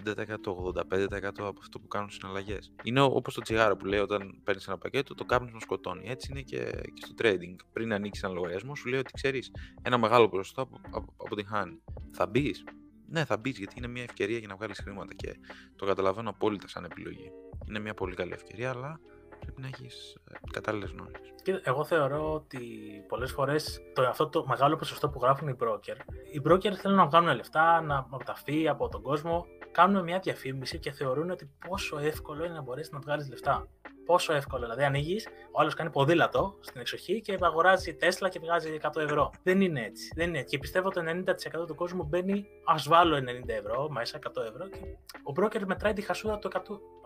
90%-85% 0.05 1.21
από 1.37 1.59
αυτό 1.59 1.79
που 1.79 1.87
κάνουν 1.87 2.09
συναλλαγές. 2.09 2.71
Είναι 2.83 3.01
όπως 3.01 3.33
το 3.33 3.41
τσιγάρο 3.41 3.75
που 3.75 3.85
λέει 3.85 3.99
όταν 3.99 4.41
παίρνεις 4.43 4.67
ένα 4.67 4.77
πακέτο, 4.77 5.15
το 5.15 5.25
κάπνισμα 5.25 5.59
σκοτώνει. 5.59 6.09
Έτσι 6.09 6.27
είναι 6.31 6.41
και, 6.41 6.57
και 6.93 7.05
στο 7.05 7.13
trading. 7.17 7.55
Πριν 7.73 7.93
ανοίξεις 7.93 8.23
ένα 8.23 8.33
λογαριασμό, 8.33 8.75
σου 8.75 8.87
λέει 8.89 8.99
ότι 8.99 9.11
ξέρεις 9.13 9.51
ένα 9.81 9.97
μεγάλο 9.97 10.29
ποσοστό 10.29 10.61
από, 10.61 10.81
από, 10.91 11.13
από 11.17 11.35
την 11.35 11.45
χάνει. 11.45 11.81
Θα 12.11 12.27
μπεις; 12.27 12.63
Ναι, 13.07 13.25
θα 13.25 13.37
μπεις 13.37 13.57
γιατί 13.57 13.73
είναι 13.77 13.87
μια 13.87 14.03
ευκαιρία 14.03 14.37
για 14.37 14.47
να 14.47 14.55
βγάλεις 14.55 14.79
χρήματα 14.79 15.13
και 15.13 15.35
το 15.75 15.85
καταλαβαίνω 15.85 16.29
απόλυτα 16.29 16.67
σαν 16.67 16.83
επιλογή. 16.83 17.31
Είναι 17.67 17.79
μια 17.79 17.93
πολύ 17.93 18.15
καλή 18.15 18.31
ευκαιρία, 18.33 18.69
αλλά 18.69 18.99
πρέπει 19.45 19.61
να 19.61 19.67
έχεις 19.67 20.17
ε, 20.31 20.35
κατάλληλες 20.51 20.91
γνώσεις. 20.91 21.33
Εγώ 21.63 21.83
θεωρώ 21.83 22.33
ότι 22.33 22.61
πολλές 23.07 23.31
φορές 23.31 23.81
αυτό 24.09 24.29
το 24.29 24.45
μεγάλο 24.47 24.75
ποσοστό 24.75 25.09
που 25.09 25.19
γράφουν 25.21 25.47
οι 25.47 25.55
broker, 25.63 25.97
οι 26.31 26.41
broker 26.47 26.73
θέλουν 26.73 26.97
να 26.97 27.05
βγάλουν 27.05 27.35
λεφτά, 27.35 27.81
να 27.81 27.97
αποταφεί 27.97 28.67
από 28.67 28.89
τον 28.89 29.01
κόσμο, 29.01 29.45
κάνουν 29.71 30.03
μια 30.03 30.19
διαφήμιση 30.19 30.79
και 30.79 30.91
θεωρούν 30.91 31.29
ότι 31.29 31.49
πόσο 31.67 31.97
εύκολο 31.97 32.45
είναι 32.45 32.53
να 32.53 32.61
μπορέσεις 32.61 32.91
να 32.91 32.99
βγάλεις 32.99 33.29
λεφτά. 33.29 33.67
Πόσο 34.05 34.33
εύκολο. 34.33 34.63
Δηλαδή, 34.63 34.83
ανοίγεις, 34.83 35.27
ο 35.51 35.61
άλλος 35.61 35.73
κάνει 35.73 35.89
ποδήλατο 35.89 36.57
στην 36.59 36.81
εξοχή 36.81 37.21
και 37.21 37.37
αγοράζει 37.41 37.95
Τέσλα 37.95 38.29
και 38.29 38.39
βγάζει 38.39 38.79
100 38.81 39.01
ευρώ. 39.01 39.31
Δεν 39.43 39.61
είναι 39.61 39.81
έτσι. 39.85 40.11
Δεν 40.15 40.27
είναι 40.29 40.37
έτσι. 40.37 40.49
Και 40.49 40.57
πιστεύω 40.57 40.87
ότι 40.87 41.23
το 41.23 41.33
90% 41.61 41.67
του 41.67 41.75
κόσμου 41.75 42.03
μπαίνει, 42.03 42.45
ας 42.65 42.87
βάλω 42.87 43.17
90 43.17 43.21
ευρώ 43.47 43.89
μέσα, 43.89 44.19
100 44.19 44.41
ευρώ. 44.41 44.67
Και 44.69 44.97
ο 45.23 45.33
broker 45.35 45.65
μετράει 45.65 45.93
τη 45.93 46.01
χασούρα 46.01 46.39
το 46.39 46.49
100, 46.53 46.61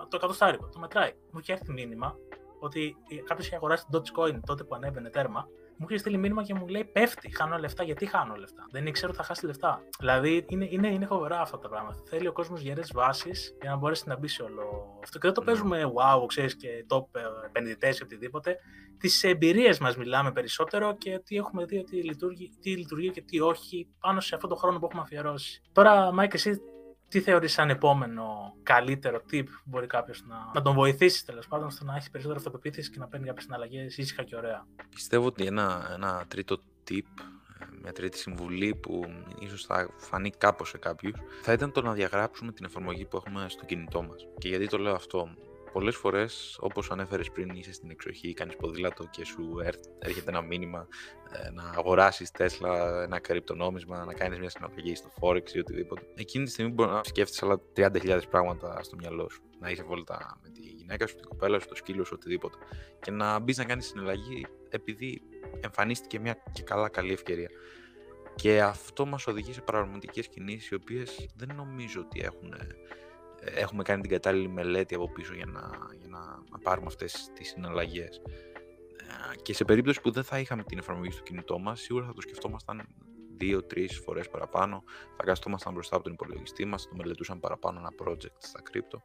το 0.10 0.36
100 0.40 0.58
Το 0.72 0.80
μετράει. 0.80 1.12
Μου 1.32 1.40
έχει 1.40 1.52
έρθει 1.52 1.72
μήνυμα 1.72 2.16
ότι 2.60 2.96
κάποιος 3.26 3.48
είχε 3.48 3.56
αγοράσει 3.56 3.86
το 3.92 4.02
Dogecoin 4.02 4.40
τότε 4.46 4.64
που 4.64 4.76
ανέβαινε 4.76 5.10
τέρμα 5.10 5.48
μου 5.78 5.86
είχε 5.90 5.98
στείλει 5.98 6.18
μήνυμα 6.18 6.44
και 6.44 6.54
μου 6.54 6.68
λέει 6.68 6.86
πέφτει, 6.86 7.36
χάνω 7.36 7.58
λεφτά. 7.58 7.84
Γιατί 7.84 8.06
χάνω 8.06 8.36
λεφτά; 8.36 8.68
Δεν 8.72 8.86
ήξερα 8.86 9.08
ότι 9.08 9.18
θα 9.18 9.24
χάσει 9.24 9.46
λεφτά. 9.46 9.82
Δηλαδή 10.00 10.46
είναι, 10.50 10.68
είναι, 10.70 10.88
είναι 10.88 11.06
φοβερά 11.06 11.42
αυτά 11.42 11.60
τα 11.60 11.70
πράγματα. 11.70 12.04
Θέλει 12.10 12.28
ο 12.28 12.32
κόσμος 12.32 12.62
γερές 12.62 12.92
βάσεις 12.94 13.58
για 13.62 13.70
να 13.70 13.76
μπορέσει 13.76 14.04
να 14.08 14.18
μπει 14.18 14.28
σε 14.28 14.44
όλο 14.44 15.00
αυτό. 15.04 15.20
Και 15.20 15.28
δεν 15.28 15.34
το 15.34 15.42
ναι. 15.42 15.46
παίζουμε 15.46 15.92
wow, 15.96 16.26
ξέρεις 16.28 16.56
και 16.56 16.86
top 16.90 17.20
ε, 17.20 17.22
επενδυτές 17.46 18.00
ή 18.00 18.04
οτιδήποτε. 18.04 18.58
Τις 19.00 19.24
εμπειρίες 19.24 19.80
μας 19.80 19.98
μιλάμε 19.98 20.32
περισσότερο 20.32 20.98
και 20.98 21.20
τι 21.20 21.36
έχουμε 21.36 21.66
δει 21.66 21.78
ότι 21.78 21.96
λειτουργεί, 21.96 22.50
τι 22.62 22.70
λειτουργεί 22.70 23.10
και 23.10 23.22
τι 23.22 23.40
όχι 23.40 23.88
πάνω 24.00 24.20
σε 24.20 24.36
αυτόν 24.36 24.50
τον 24.50 24.60
χρόνο 24.60 24.80
που 24.80 24.86
έχουμε 24.86 25.02
αφιερώσει. 25.02 25.62
Τώρα, 25.72 26.12
Μάικ, 26.12 26.34
εσύ 26.34 26.62
τι 27.10 27.20
θεωρείς 27.20 27.52
σαν 27.52 27.70
επόμενο 27.70 28.56
καλύτερο 28.64 29.22
tip 29.32 29.46
που 29.46 29.62
μπορεί 29.64 29.88
κάποιος 29.88 30.24
να, 30.28 30.52
να 30.54 30.62
τον 30.62 30.74
βοηθήσει 30.74 31.26
τέλος 31.26 31.48
πάντων 31.48 31.72
στο 31.72 31.86
να 31.86 31.96
έχει 31.96 32.12
περισσότερη 32.12 32.40
αυτοπεποίθηση 32.46 32.92
και 32.92 33.00
να 33.00 33.08
παίρνει 33.08 33.26
κάποιες 33.26 33.44
συναλλαγές 33.44 33.98
ήσυχα 33.98 34.24
και 34.24 34.36
ωραία; 34.36 34.66
Πιστεύω 34.90 35.26
ότι 35.26 35.46
ένα, 35.46 35.92
ένα 35.94 36.26
τρίτο 36.28 36.62
tip, 36.90 37.24
μια 37.82 37.94
τρίτη 37.94 38.18
συμβουλή 38.18 38.76
που 38.76 39.06
ίσως 39.40 39.66
θα 39.66 39.90
φανεί 39.98 40.30
κάπως 40.30 40.70
σε 40.70 40.78
κάποιους, 40.78 41.14
θα 41.42 41.54
ήταν 41.54 41.72
το 41.72 41.82
να 41.82 41.94
διαγράψουμε 41.94 42.52
την 42.52 42.66
εφαρμογή 42.66 43.06
που 43.06 43.18
έχουμε 43.18 43.46
στο 43.50 43.66
κινητό 43.66 44.02
μας. 44.02 44.28
Και 44.38 44.48
γιατί 44.48 44.68
το 44.68 44.78
λέω 44.78 44.94
αυτό, 44.94 45.30
πολλές 45.78 45.96
φορές, 45.96 46.58
όπως 46.60 46.92
ανέφερες 46.92 47.32
πριν, 47.32 47.50
είσαι 47.50 47.74
στην 47.74 47.90
εξοχή, 47.90 48.34
κάνεις 48.34 48.56
ποδήλατο 48.56 49.08
και 49.12 49.26
σου 49.26 49.56
έρχεται 50.00 50.30
ένα 50.30 50.42
μήνυμα 50.42 50.88
ε, 51.32 51.50
να 51.50 51.64
αγοράσεις 51.64 52.32
Τέσλα, 52.32 53.04
ένα 53.04 53.20
κρυπτονόμισμα, 53.20 54.06
να 54.06 54.14
κάνεις 54.14 54.40
μια 54.40 54.50
συναλλαγή 54.50 54.96
στο 54.96 55.10
Forex 55.20 55.52
ή 55.54 55.60
οτιδήποτε. 55.60 56.02
Εκείνη 56.16 56.46
τη 56.46 56.52
στιγμή 56.52 56.72
μπορεί 56.72 56.90
να 56.90 57.04
σκέφτεσαι 57.04 57.46
άλλα 57.46 57.60
30.000 57.76 58.22
πράγματα 58.30 58.84
στο 58.84 58.96
μυαλό 58.96 59.30
σου. 59.30 59.42
Να 59.60 59.70
είσαι 59.70 59.84
βόλτα 59.84 60.40
με 60.44 60.50
τη 60.50 60.62
γυναίκα 60.62 61.08
σου, 61.08 61.16
την 61.16 61.26
κοπέλα 61.26 61.60
σου, 61.60 61.68
το 61.68 61.76
σκύλο 61.76 62.04
σου, 62.04 62.14
οτιδήποτε. 62.16 62.58
Και 63.02 63.12
να 63.12 63.40
μπεις 63.40 63.58
να 63.58 63.64
κάνεις 63.64 63.86
συναλλαγή 63.86 64.46
επειδή 64.70 65.22
εμφανίστηκε 65.60 66.20
μια 66.20 66.44
και 66.52 66.64
καλά 66.64 66.90
καλή 66.90 67.14
ευκαιρία. 67.14 67.50
Και 68.36 68.62
αυτό 68.62 69.06
μας 69.06 69.28
οδηγεί 69.28 69.54
σε 69.54 69.62
πραγματικές 69.62 70.28
κινήσεις 70.28 70.70
οι 70.70 70.76
οποίες 70.76 71.30
δεν 71.36 71.56
νομίζω 71.56 72.02
ότι 72.02 72.20
έχουν 72.20 72.54
έχουμε 73.42 73.84
κάνει 73.84 74.02
την 74.02 74.12
κατάλληλη 74.12 74.48
μελέτη 74.48 74.96
από 74.96 75.10
πίσω 75.10 75.34
για 75.34 75.46
να, 75.46 75.70
για 75.98 76.08
να, 76.08 76.20
να 76.52 76.60
πάρουμε 76.64 76.88
αυτές 76.88 77.32
τις 77.34 77.50
συναλλαγές. 77.50 78.22
Ε, 78.98 79.36
και 79.42 79.54
σε 79.54 79.66
περίπτωση 79.66 80.02
που 80.02 80.12
δεν 80.12 80.24
θα 80.24 80.40
είχαμε 80.40 80.64
την 80.64 80.78
εφαρμογή 80.78 81.12
στο 81.12 81.24
κινητό 81.24 81.60
μας, 81.60 81.82
σίγουρα 81.82 82.06
θα 82.06 82.14
το 82.14 82.22
σκεφτόμασταν 82.22 82.88
δύο-τρει 83.38 83.88
φορές 83.88 84.30
παραπάνω. 84.30 84.84
Θα 85.18 85.24
καθόμασταν 85.24 85.74
μπροστά 85.74 85.96
από 85.96 86.04
τον 86.04 86.14
υπολογιστή 86.14 86.66
μας, 86.66 86.84
θα 86.84 86.90
το 86.90 86.96
μελετούσαν 86.96 87.40
παραπάνω 87.40 87.80
ένα 87.80 87.92
project 88.04 88.38
στα 88.38 88.62
κρύπτο 88.62 89.02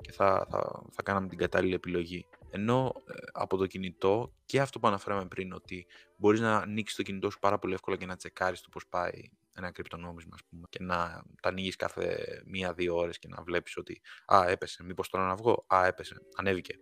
και 0.00 0.12
θα, 0.12 0.46
θα, 0.50 0.82
θα 0.90 1.02
κάναμε 1.02 1.28
την 1.28 1.38
κατάλληλη 1.38 1.74
επιλογή. 1.74 2.26
Ενώ 2.50 2.92
ε, 3.06 3.12
από 3.32 3.56
το 3.56 3.66
κινητό 3.66 4.32
και 4.44 4.60
αυτό 4.60 4.78
που 4.78 4.88
αναφέραμε 4.88 5.26
πριν, 5.26 5.52
ότι 5.52 5.86
μπορείς 6.16 6.40
να 6.40 6.56
ανοίξεις 6.56 6.96
το 6.96 7.02
κινητό 7.02 7.30
σου 7.30 7.38
πάρα 7.38 7.58
πολύ 7.58 7.74
εύκολα 7.74 7.96
και 7.96 8.06
να 8.06 8.16
τσεκάρεις 8.16 8.60
το 8.60 8.68
πώς 8.68 8.86
πάει 8.86 9.30
ένα 9.54 9.70
κρυπτονόμισμα, 9.70 10.30
ας 10.34 10.40
πούμε, 10.50 10.66
και 10.70 10.82
να 10.82 11.22
τα 11.40 11.48
ανοίγεις 11.48 11.76
κάθε 11.76 12.18
μία-δύο 12.46 12.96
ώρες 12.96 13.18
και 13.18 13.28
να 13.28 13.42
βλέπεις 13.42 13.76
ότι 13.76 14.00
Α, 14.26 14.44
έπεσε. 14.48 14.84
Μήπως 14.84 15.08
τώρα 15.08 15.26
να 15.26 15.34
βγω. 15.34 15.64
Α, 15.74 15.86
έπεσε. 15.86 16.16
Ανέβηκε. 16.36 16.74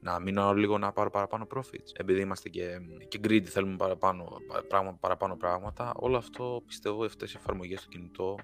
Να 0.00 0.20
μείνω 0.20 0.54
λίγο 0.54 0.78
να 0.78 0.92
πάρω 0.92 1.10
παραπάνω 1.10 1.46
profits. 1.54 1.90
Επειδή 1.96 2.20
είμαστε 2.20 2.48
και, 2.48 2.78
και 3.08 3.20
greedy, 3.22 3.44
θέλουμε 3.44 3.76
παραπάνω, 3.76 4.36
πράγμα, 4.68 4.94
παραπάνω 4.94 5.36
πράγματα. 5.36 5.92
Όλο 5.96 6.16
αυτό 6.16 6.62
πιστεύω 6.66 7.04
αυτές 7.04 7.32
οι 7.32 7.36
εφαρμογές 7.38 7.80
στο 7.80 7.88
κινητό, 7.88 8.38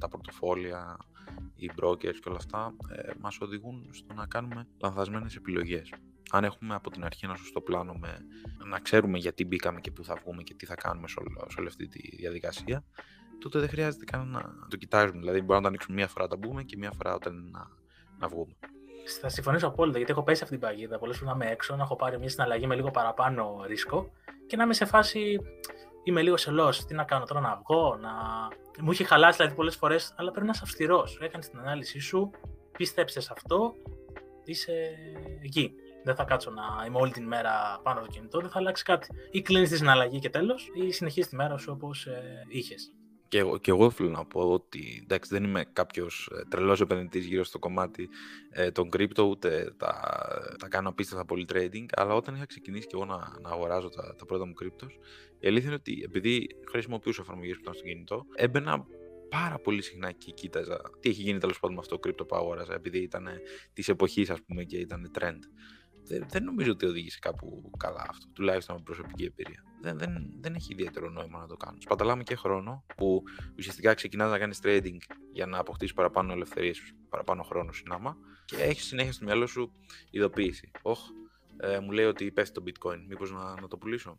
τα 0.00 0.08
πορτοφόλια, 0.08 0.96
οι 1.54 1.70
brokers 1.80 2.14
και 2.14 2.28
όλα 2.28 2.36
αυτά 2.36 2.74
ε, 2.90 3.12
μας 3.20 3.40
οδηγούν 3.40 3.88
στο 3.92 4.14
να 4.14 4.26
κάνουμε 4.26 4.68
λανθασμένες 4.82 5.36
επιλογές 5.36 5.90
αν 6.30 6.44
έχουμε 6.44 6.74
από 6.74 6.90
την 6.90 7.04
αρχή 7.04 7.24
ένα 7.24 7.36
σωστό 7.36 7.60
πλάνο 7.60 7.94
με 7.94 8.26
να 8.66 8.78
ξέρουμε 8.78 9.18
γιατί 9.18 9.44
μπήκαμε 9.44 9.80
και 9.80 9.90
πού 9.90 10.04
θα 10.04 10.14
βγούμε 10.14 10.42
και 10.42 10.54
τι 10.54 10.66
θα 10.66 10.74
κάνουμε 10.74 11.08
σε, 11.08 11.14
όλη 11.58 11.66
αυτή 11.66 11.88
τη 11.88 12.16
διαδικασία, 12.16 12.84
τότε 13.40 13.58
δεν 13.58 13.68
χρειάζεται 13.68 14.04
καν 14.04 14.28
να 14.28 14.66
το 14.68 14.76
κοιτάζουμε. 14.76 15.18
Δηλαδή, 15.18 15.38
μπορούμε 15.38 15.56
να 15.56 15.62
το 15.62 15.68
ανοίξουμε 15.68 15.96
μία 15.96 16.08
φορά 16.08 16.24
όταν 16.24 16.38
μπούμε 16.38 16.62
και 16.62 16.76
μία 16.76 16.92
φορά 16.96 17.14
όταν 17.14 17.50
να, 17.50 17.68
να 18.18 18.28
βγούμε. 18.28 18.56
Θα 19.20 19.28
συμφωνήσω 19.28 19.66
απόλυτα 19.66 19.96
γιατί 19.96 20.12
έχω 20.12 20.22
πέσει 20.22 20.42
αυτή 20.42 20.58
την 20.58 20.68
παγίδα. 20.68 20.98
Πολλές 20.98 21.16
φορές 21.18 21.34
να 21.34 21.44
είμαι 21.44 21.52
έξω, 21.52 21.76
να 21.76 21.82
έχω 21.82 21.96
πάρει 21.96 22.18
μια 22.18 22.28
συναλλαγή 22.28 22.66
με 22.66 22.74
λίγο 22.74 22.90
παραπάνω 22.90 23.64
ρίσκο 23.66 24.10
και 24.46 24.56
να 24.56 24.62
είμαι 24.62 24.74
σε 24.74 24.84
φάση. 24.84 25.40
Είμαι 26.06 26.22
λίγο 26.22 26.36
σε 26.36 26.50
loss. 26.58 26.74
Τι 26.74 26.94
να 26.94 27.04
κάνω 27.04 27.24
τώρα, 27.24 27.40
να 27.40 27.56
βγω, 27.56 27.96
να. 27.96 28.12
Μου 28.80 28.90
έχει 28.90 29.04
χαλάσει 29.04 29.36
δηλαδή 29.36 29.56
πολλές 29.56 29.76
φορές, 29.76 30.14
αλλά 30.16 30.30
πρέπει 30.30 30.46
να 30.46 30.52
είσαι 30.54 30.62
αυστηρός. 30.64 31.18
Έκανες 31.20 31.48
την 31.48 31.58
ανάλυση 31.58 31.98
σου, 31.98 32.30
πίστεψες 32.76 33.30
αυτό, 33.30 33.74
είσαι 34.44 34.72
εκεί 35.42 35.74
δεν 36.04 36.14
θα 36.14 36.24
κάτσω 36.24 36.50
να 36.50 36.62
είμαι 36.86 36.98
όλη 36.98 37.12
την 37.12 37.26
μέρα 37.26 37.80
πάνω 37.82 38.00
στο 38.00 38.10
κινητό, 38.10 38.40
δεν 38.40 38.50
θα 38.50 38.58
αλλάξει 38.58 38.84
κάτι. 38.84 39.08
Ή 39.30 39.42
κλείνεις 39.42 39.68
τη 39.70 39.76
συναλλαγή 39.76 40.18
και 40.18 40.30
τέλος, 40.30 40.70
ή 40.74 40.92
συνεχίζεις 40.92 41.30
τη 41.30 41.36
μέρα 41.36 41.58
σου 41.58 41.72
όπως 41.72 42.06
ε, 42.06 42.44
είχες. 42.48 42.92
Και 43.34 43.40
εγώ, 43.40 43.58
και 43.58 43.70
εγώ 43.70 43.90
θέλω 43.90 44.08
να 44.08 44.24
πω 44.24 44.40
ότι 44.52 45.00
εντάξει, 45.02 45.34
δεν 45.34 45.44
είμαι 45.44 45.64
κάποιος 45.72 46.30
ε, 46.32 46.44
τρελός 46.48 46.80
επενδυτής 46.80 47.26
γύρω 47.26 47.44
στο 47.44 47.58
κομμάτι 47.58 48.08
ε, 48.50 48.70
των 48.70 48.88
crypto, 48.96 49.28
ούτε 49.28 49.74
τα, 49.76 50.00
τα 50.58 50.68
κάνω 50.68 50.88
απίστευτα 50.88 51.24
πολύ 51.24 51.46
trading. 51.52 51.84
Αλλά 51.94 52.14
όταν 52.14 52.34
είχα 52.34 52.46
ξεκινήσει 52.46 52.86
και 52.86 52.92
εγώ 52.94 53.04
να, 53.04 53.16
να 53.16 53.50
αγοράζω 53.50 53.88
τα, 53.88 54.14
τα 54.18 54.24
πρώτα 54.24 54.46
μου 54.46 54.52
cryptos, 54.62 54.90
η 55.38 55.46
αλήθεια 55.46 55.66
είναι 55.66 55.78
ότι 55.80 56.02
επειδή 56.04 56.46
χρησιμοποιούσα 56.68 57.22
εφαρμογές 57.22 57.54
που 57.54 57.60
ήταν 57.60 57.74
στο 57.74 57.84
κινητό, 57.84 58.26
έμπαινα 58.34 58.86
πάρα 59.28 59.58
πολύ 59.58 59.82
συχνά 59.82 60.12
και 60.12 60.30
κοίταζα 60.30 60.80
τι 61.00 61.08
έχει 61.08 61.22
γίνει 61.22 61.38
τέλος 61.38 61.60
πάντων 61.60 61.76
με 61.76 61.82
αυτό 61.82 61.98
το 61.98 62.08
crypto 62.08 62.28
που 62.28 62.36
αγόραζα, 62.36 62.74
επειδή 62.74 62.98
ήταν 62.98 63.28
της 63.72 63.88
εποχής, 63.88 64.30
ας 64.30 64.42
πούμε, 64.42 64.64
και 64.64 64.76
ήταν 64.76 65.10
trend 65.18 65.38
δεν, 66.06 66.26
δεν 66.28 66.44
νομίζω 66.44 66.70
ότι 66.70 66.86
οδήγησε 66.86 67.18
κάπου 67.20 67.70
καλά 67.76 68.06
αυτό, 68.08 68.26
τουλάχιστον 68.32 68.76
με 68.76 68.82
προσωπική 68.82 69.24
εμπειρία. 69.24 69.64
Δεν, 69.80 69.98
δεν, 69.98 70.32
δεν 70.40 70.54
έχει 70.54 70.72
ιδιαίτερο 70.72 71.10
νόημα 71.10 71.38
να 71.38 71.46
το 71.46 71.56
κάνω. 71.56 71.76
Σπαταλάμε 71.80 72.22
και 72.22 72.34
χρόνο 72.36 72.84
που 72.96 73.22
ουσιαστικά 73.58 73.94
ξεκινάς 73.94 74.30
να 74.30 74.38
κάνεις 74.38 74.60
trading 74.62 74.96
για 75.32 75.46
να 75.46 75.58
αποκτήσεις 75.58 75.94
παραπάνω 75.94 76.32
ελευθερίες, 76.32 76.94
παραπάνω 77.08 77.42
χρόνο 77.42 77.72
συνάμα 77.72 78.16
και 78.44 78.56
έχεις 78.56 78.84
συνέχεια 78.84 79.12
στο 79.12 79.24
μυαλό 79.24 79.46
σου 79.46 79.72
ειδοποίηση. 80.10 80.70
Όχι, 80.82 81.10
ε, 81.56 81.78
μου 81.78 81.90
λέει 81.90 82.04
ότι 82.04 82.30
πέφτει 82.30 82.52
το 82.52 82.62
bitcoin, 82.66 83.04
μήπως 83.08 83.32
να, 83.32 83.60
να 83.60 83.68
το 83.68 83.76
πουλήσω. 83.76 84.14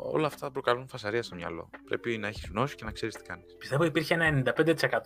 Όλα 0.00 0.26
αυτά 0.26 0.50
προκαλούν 0.50 0.88
φασαρία 0.88 1.22
στο 1.22 1.34
μυαλό. 1.34 1.70
Πρέπει 1.84 2.18
να 2.18 2.26
έχεις 2.28 2.48
γνώση 2.50 2.74
και 2.74 2.84
να 2.84 2.90
ξέρεις 2.90 3.14
τι 3.14 3.22
κάνεις. 3.22 3.56
Πιστεύω 3.58 3.84
υπήρχε 3.84 4.14
ένα 4.14 4.54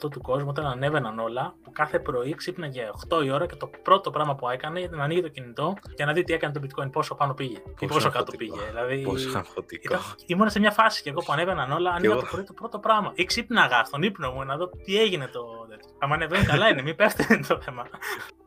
95% 0.05 0.11
του 0.11 0.21
κόσμου 0.21 0.49
όταν 0.49 0.67
ανέβαιναν 0.67 1.19
όλα 1.19 1.55
που 1.63 1.73
κάθε 1.73 1.99
πρωί 1.99 2.35
ξύπναγε 2.35 2.91
8 3.09 3.25
η 3.25 3.31
ώρα 3.31 3.47
και 3.47 3.57
το 3.57 3.71
πρώτο 3.83 4.11
πράγμα 4.11 4.35
που 4.35 4.49
έκανε 4.49 4.81
ήταν 4.81 4.99
να 4.99 5.05
ανοίγει 5.05 5.23
το 5.23 5.29
κινητό 5.29 5.77
για 5.97 6.07
να 6.07 6.13
δει 6.13 6.23
τι 6.23 6.33
έκανε 6.33 6.53
το 6.53 6.61
bitcoin, 6.65 6.93
πόσο 6.93 7.15
πάνω 7.15 7.35
πήγε 7.35 7.59
πόσο 7.59 7.77
ή 7.81 7.87
πόσο 7.87 8.11
κάτω 8.11 8.33
πήγε. 8.37 8.61
Δηλαδή, 8.69 9.03
πόσο 9.03 9.43
ήταν, 9.71 10.01
ήμουν 10.27 10.51
σε 10.51 10.59
μια 10.59 10.71
φάση 10.71 11.03
και 11.03 11.11
εγώ 11.11 11.21
που 11.21 11.33
ανέβαιναν 11.33 11.73
όλα, 11.73 11.91
ανοίγα 11.91 12.17
το 12.17 12.27
πρωί 12.31 12.45
το 12.45 12.53
πρώτο 12.53 12.79
πράγμα. 12.79 13.13
Ή 13.15 13.25
ξύπναγα 13.25 13.85
στον 13.85 14.03
ύπνο 14.03 14.33
μου 14.33 14.45
να 14.45 14.57
δω 14.57 14.69
τι 14.69 15.01
έγινε 15.01 15.27
το. 15.27 15.67
Αν 15.99 16.13
ανεβαίνει 16.13 16.45
καλά 16.45 16.69
είναι, 16.69 16.83
μην 16.83 16.97
πέφτει 16.97 17.41
το 17.49 17.61
θέμα. 17.61 17.87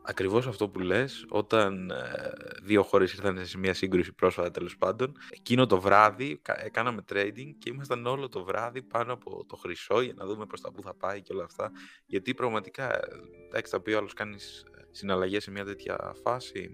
Ακριβώς 0.08 0.46
αυτό 0.46 0.68
που 0.68 0.78
λες, 0.78 1.24
όταν 1.28 1.90
ε, 1.90 2.32
δύο 2.62 2.82
χώρες 2.82 3.12
ήρθαν 3.12 3.46
σε 3.46 3.58
μια 3.58 3.74
σύγκρουση 3.74 4.12
πρόσφατα 4.12 4.50
τέλος 4.50 4.76
πάντων, 4.76 5.16
εκείνο 5.30 5.66
το 5.66 5.80
βράδυ 5.80 6.40
ε, 6.64 6.68
κάναμε 6.68 7.04
trading 7.12 7.54
και 7.58 7.70
ήμασταν 7.70 8.06
όλο 8.06 8.28
το 8.28 8.44
βράδυ 8.44 8.82
πάνω 8.82 9.12
από 9.12 9.44
το 9.48 9.56
χρυσό 9.56 10.00
για 10.00 10.14
να 10.16 10.26
δούμε 10.26 10.46
προς 10.46 10.60
τα 10.60 10.72
που 10.72 10.82
θα 10.82 10.94
πάει 10.94 11.22
και 11.22 11.32
όλα 11.32 11.44
αυτά. 11.44 11.70
Γιατί 12.06 12.34
πραγματικά, 12.34 12.96
ε, 12.96 13.08
εντάξει, 13.46 13.70
θα 13.70 13.80
πει 13.80 13.92
ο 13.92 13.98
άλλος 13.98 14.12
κάνεις 14.12 14.64
συναλλαγές 14.90 15.42
σε 15.42 15.50
μια 15.50 15.64
τέτοια 15.64 16.14
φάση, 16.22 16.70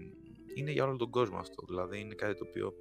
είναι 0.55 0.71
για 0.71 0.83
όλο 0.83 0.95
τον 0.95 1.09
κόσμο 1.09 1.37
αυτό. 1.37 1.65
Δηλαδή, 1.67 1.99
είναι 1.99 2.15
κάτι 2.15 2.37
το 2.37 2.45
οποίο 2.47 2.73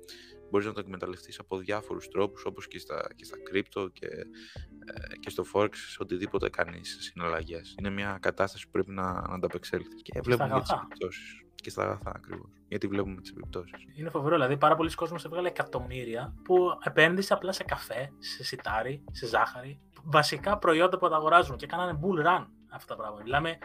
μπορείς 0.52 0.66
να 0.66 0.73
το 0.73 0.80
εκμεταλλευτείς 0.80 1.38
από 1.38 1.56
διάφορους 1.56 2.09
τρόπους 2.09 2.44
όπως 2.44 2.68
και 2.68 2.78
στα, 2.78 3.09
και 3.16 3.25
στα 3.25 3.37
crypto 3.52 3.92
και, 3.92 4.06
ε, 4.06 5.16
και 5.21 5.30
στο 5.30 5.44
forex 5.54 5.75
σε 5.75 5.97
οτιδήποτε 6.00 6.49
κάνεις 6.49 6.97
συναλλαγές. 7.00 7.75
Είναι 7.78 7.90
μια 7.90 8.18
κατάσταση 8.21 8.64
που 8.64 8.71
πρέπει 8.71 8.90
να, 8.90 9.12
να 9.12 9.35
ανταπεξέλθεις 9.35 10.02
και 10.02 10.21
βλέπουμε 10.25 10.54
και 10.54 10.61
τις 10.61 10.71
επιπτώσεις. 10.71 11.42
Και 11.54 11.71
στα 11.71 11.82
αγαθά 11.82 12.12
ακριβώς. 12.14 12.50
Γιατί 12.68 12.87
βλέπουμε 12.87 13.21
τις 13.21 13.30
επιπτώσεις. 13.30 13.75
Είναι 13.94 14.11
φοβερό. 14.11 14.35
Δηλαδή, 14.35 14.56
πάρα 14.56 14.76
πολλοί 14.76 14.94
κόσμοι 14.94 15.18
έβγαλε 15.25 15.49
εκατομμύρια 15.49 16.35
που 16.44 16.68
επένδυσε 16.85 17.32
απλά 17.32 17.52
σε 17.52 17.64
καφέ, 17.64 18.12
σε 18.18 18.44
σιτάρι, 18.44 19.04
σε 19.11 19.26
ζάχαρη. 19.26 19.80
Βασικά 20.04 20.59
προϊόντα 20.59 20.99
που 20.99 21.09
τα 21.09 21.16
αγοράζουν 21.16 21.56
και 21.56 21.66
κάνανε 21.66 21.99
bull 22.02 22.26
run 22.26 22.47
αυτά 22.68 22.94
τα 22.94 22.97
πράγματα. 22.97 23.23
Μιλάμε 23.23 23.59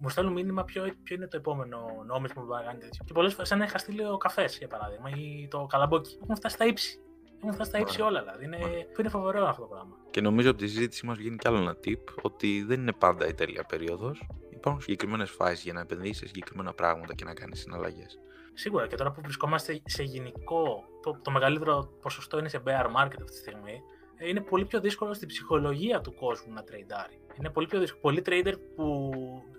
μου 0.00 0.08
στέλνουν 0.08 0.32
μήνυμα 0.32 0.64
ποιο, 0.64 0.94
ποιο 1.02 1.16
είναι 1.16 1.26
το 1.26 1.36
επόμενο 1.36 1.78
νόμισμα 2.06 2.42
που 2.42 2.46
μπορεί 2.46 2.60
να 2.60 2.66
κάνει 2.66 2.78
τέτοιο. 2.78 3.04
Και 3.04 3.12
πολλές 3.12 3.34
φορές 3.34 3.52
αν 3.52 3.62
είχα 3.62 3.78
στείλει 3.78 4.04
ο 4.04 4.16
καφές, 4.16 4.58
για 4.58 4.68
παράδειγμα, 4.68 5.10
ή 5.10 5.48
το 5.50 5.66
καλαμπόκι. 5.66 6.18
Έχουν 6.22 6.36
φτάσει 6.36 6.54
στα 6.54 6.66
ύψη. 6.66 7.00
Έχουν 7.38 7.52
φτάσει 7.52 7.70
στα 7.70 7.78
ύψη 7.78 8.00
όλα. 8.00 8.20
Δηλαδή. 8.20 8.44
Είναι, 8.44 8.58
είναι 8.98 9.08
φοβερό 9.08 9.46
αυτό 9.46 9.62
το 9.62 9.68
πράγμα. 9.68 9.96
Και 10.10 10.20
νομίζω 10.20 10.50
από 10.50 10.58
τη 10.58 10.68
συζήτησή 10.68 11.06
μας 11.06 11.16
βγαίνει 11.16 11.36
κι 11.36 11.48
άλλο 11.48 11.56
ένα 11.56 11.76
tip 11.84 12.02
ότι 12.22 12.62
δεν 12.62 12.80
είναι 12.80 12.92
πάντα 12.92 13.26
η 13.26 13.34
τέλεια 13.34 13.64
περίοδος. 13.64 14.26
Υπάρχουν 14.50 14.80
συγκεκριμένες 14.80 15.30
φάσεις 15.30 15.64
για 15.64 15.72
να 15.72 15.80
επενδύσεις 15.80 16.16
σε 16.16 16.26
συγκεκριμένα 16.26 16.72
πράγματα 16.72 17.14
και 17.14 17.24
να 17.24 17.34
κάνεις 17.34 17.60
συναλλαγές. 17.60 18.18
Σίγουρα 18.54 18.86
και 18.86 18.96
τώρα 18.96 19.12
που 19.12 19.20
βρισκόμαστε 19.20 19.82
σε 19.84 20.02
γενικό, 20.02 20.84
το, 21.02 21.18
το 21.22 21.30
μεγαλύτερο 21.30 21.90
ποσοστό 22.02 22.38
είναι 22.38 22.48
σε 22.48 22.62
bear 22.66 22.86
market 22.86 23.20
αυτή 23.20 23.24
τη 23.24 23.36
στιγμή 23.36 23.82
είναι 24.26 24.40
πολύ 24.40 24.64
πιο 24.64 24.80
δύσκολο 24.80 25.14
στην 25.14 25.28
ψυχολογία 25.28 26.00
του 26.00 26.14
κόσμου 26.14 26.52
να 26.52 26.62
τρέιντάρει. 26.62 27.20
Είναι 27.38 27.50
πολύ 27.50 27.66
πιο 27.66 27.78
δύσκολο. 27.78 28.02
Πολλοί 28.02 28.22
trader 28.26 28.54
που 28.76 29.07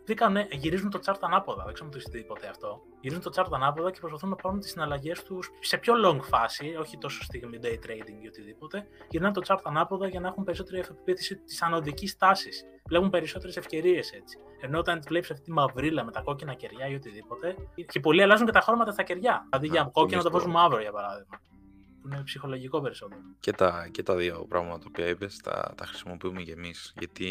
βρήκαν, 0.10 0.48
γυρίζουν 0.52 0.90
το 0.90 1.00
chart 1.06 1.20
ανάποδα. 1.20 1.64
Δεν 1.64 1.74
ξέρω 1.74 1.90
αν 1.90 1.94
το 1.94 2.02
έχετε 2.02 2.26
ποτέ 2.28 2.48
αυτό. 2.48 2.82
Γυρίζουν 3.02 3.24
το 3.24 3.32
chart 3.36 3.52
ανάποδα 3.52 3.92
και 3.92 4.00
προσπαθούν 4.00 4.30
να 4.30 4.36
πάρουν 4.36 4.60
τις 4.60 4.70
συναλλαγές 4.70 5.24
τους 5.24 5.50
σε 5.60 5.78
πιο 5.78 5.94
long 6.06 6.20
φάση, 6.22 6.76
όχι 6.80 6.98
τόσο 6.98 7.24
στιγμή 7.24 7.60
day 7.62 7.78
trading 7.86 8.20
ή 8.24 8.28
οτιδήποτε. 8.28 8.88
Γυρνάνε 9.10 9.34
το 9.34 9.42
chart 9.48 9.62
ανάποδα 9.64 10.08
για 10.08 10.20
να 10.20 10.28
έχουν 10.28 10.44
περισσότερη 10.44 10.80
αυτοπεποίθηση 10.80 11.36
της 11.36 11.62
ανωδικής 11.62 12.18
τάσης. 12.18 12.64
Βλέπουν 12.88 13.10
περισσότερες 13.10 13.58
ευκαιρίες 13.58 14.12
έτσι. 14.12 14.38
Ενώ 14.62 14.80
όταν 14.80 15.02
βλέπεις 15.08 15.32
αυτή 15.32 15.44
τη 15.44 15.52
μαυρίλα 15.52 16.04
με 16.04 16.12
τα 16.12 16.22
κόκκινα 16.22 16.54
κεριά 16.54 16.88
ή 16.88 16.96
οτιδήποτε, 16.96 17.56
και 17.88 18.00
πολλοί 18.00 18.22
αλλάζουν 18.22 18.46
και 18.46 18.52
τα 18.52 18.62
χρώματα 18.62 18.92
στα 18.92 19.04
κεριά. 19.04 19.48
Δηλαδή 19.50 19.68
για 19.68 19.90
κόκκινο 19.94 20.22
το 20.22 20.32
βάζουν 20.32 20.52
μαύρο 20.52 20.82
για 20.82 20.92
παράδειγμα 20.92 21.40
που 22.02 22.08
είναι 22.08 22.24
ψυχολογικό 22.24 22.82
περισσότερο. 22.82 23.22
Και 23.40 23.52
τα, 23.52 23.88
και 23.92 24.04
τα 24.04 24.16
δύο 24.16 24.46
πράγματα 24.50 24.90
που 24.92 25.02
είπες, 25.02 25.38
τα, 25.38 25.74
τα 25.78 25.86
χρησιμοποιούμε 25.86 26.42
και 26.42 26.52
εμείς. 26.52 26.94
Γιατί 27.00 27.24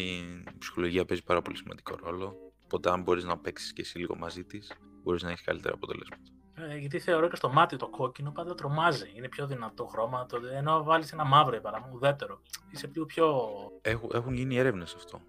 η 0.53 0.57
ψυχολογία 0.57 1.05
παίζει 1.05 1.23
πάρα 1.23 1.41
πολύ 1.41 1.57
σημαντικό 1.57 1.95
ρόλο. 2.03 2.48
Οπότε, 2.71 2.91
αν 2.91 3.01
μπορείς 3.01 3.23
να 3.23 3.37
παίξεις 3.37 3.73
και 3.73 3.81
εσύ 3.81 3.97
λίγο 3.97 4.15
μαζί 4.15 4.43
της, 4.43 4.71
μπορείς 5.03 5.23
να 5.23 5.29
έχεις 5.29 5.41
καλύτερα 5.41 5.73
αποτελέσματα. 5.73 6.21
Ε, 6.53 6.77
γιατί 6.77 6.99
θεωρώ 6.99 7.29
και 7.29 7.35
στο 7.35 7.49
μάτι 7.49 7.75
το 7.75 7.87
κόκκινο 7.87 8.31
πάντα 8.31 8.55
τρομάζει. 8.55 9.11
Είναι 9.15 9.27
πιο 9.27 9.47
δυνατό 9.47 9.85
χρώμα. 9.85 10.25
Το, 10.25 10.39
ενώ 10.57 10.83
βάλεις 10.83 11.11
ένα 11.11 11.23
μαύρο 11.23 11.51
για 11.51 11.61
παράδειγμα, 11.61 11.93
ουδέτερο. 11.95 12.41
Είσαι 12.71 12.87
πιο. 12.87 13.05
πιο... 13.05 13.49
Έχουν, 13.81 14.09
έχουν 14.13 14.33
γίνει 14.33 14.57
έρευνες 14.57 14.93
αυτό. 14.95 15.21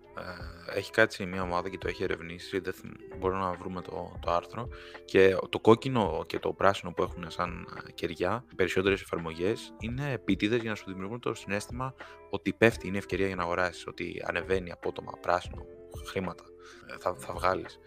Ε, 0.75 0.79
έχει 0.79 0.91
κάτσει 0.91 1.27
μια 1.27 1.43
ομάδα 1.43 1.69
και 1.69 1.79
το 1.79 1.89
έχει 1.89 2.03
ερευνήσει. 2.03 2.59
Δεν 2.59 2.75
μπορούμε 3.19 3.41
να 3.41 3.53
βρούμε 3.53 3.83
το, 3.83 4.19
το 4.21 4.31
άρθρο. 4.31 4.69
Και 5.05 5.37
το 5.49 5.59
κόκκινο 5.59 6.25
και 6.27 6.39
το 6.39 6.53
πράσινο 6.53 6.93
που 6.93 7.03
έχουν 7.03 7.31
σαν 7.31 7.67
ε, 7.89 7.93
κεριά, 7.93 8.45
οι 8.51 8.55
περισσότερες 8.55 9.01
εφαρμογές 9.01 9.75
είναι 9.79 10.13
επίτηδες 10.13 10.61
για 10.61 10.71
να 10.71 10.77
σου 10.77 10.85
δημιουργούν 10.87 11.21
το 11.21 11.35
συνέστημα 11.35 11.95
ότι 12.31 12.53
πέφτει, 12.53 12.87
είναι 12.87 12.99
ευκαιρία 12.99 13.27
για 13.27 13.37
να 13.37 13.43
αγοράσεις. 13.43 13.87
Ότι 13.87 14.23
ανεβαίνει 14.27 14.71
απότομα 14.71 15.13
πράσινο 15.21 15.67
χρήματα. 16.07 16.45
Ε, 16.87 16.97
θα, 16.99 17.15
θα 17.15 17.33
βγάλεις. 17.33 17.79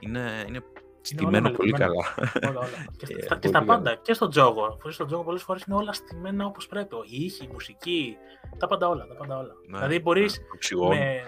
Είναι, 0.00 0.44
είναι 0.48 0.62
Στημένο 1.02 1.50
πολύ 1.50 1.72
καλά. 1.72 2.14
Όλα, 2.48 2.58
όλα. 2.58 2.86
και, 2.96 3.06
στα, 3.22 3.36
και 3.36 3.48
στα 3.48 3.64
πάντα. 3.64 3.94
Και 3.94 4.12
στο 4.12 4.28
τζόγο. 4.28 4.78
Στο 4.88 5.04
τζόγο 5.04 5.22
πολλές 5.24 5.42
φορές 5.42 5.62
είναι 5.62 5.76
όλα 5.76 5.92
στημένα 5.92 6.46
όπως 6.46 6.66
πρέπει. 6.66 6.96
Η 6.96 7.24
ήχη, 7.24 7.44
η 7.44 7.48
μουσική. 7.52 8.16
Τα 8.58 8.66
πάντα 8.66 8.88
όλα. 8.88 9.06
Τα 9.06 9.14
πάντα 9.14 9.38
όλα. 9.38 9.52
Ναι, 9.68 9.78
δηλαδή 9.78 10.00
μπορείς. 10.00 10.40
Ναι, 10.88 10.88
με... 10.88 11.22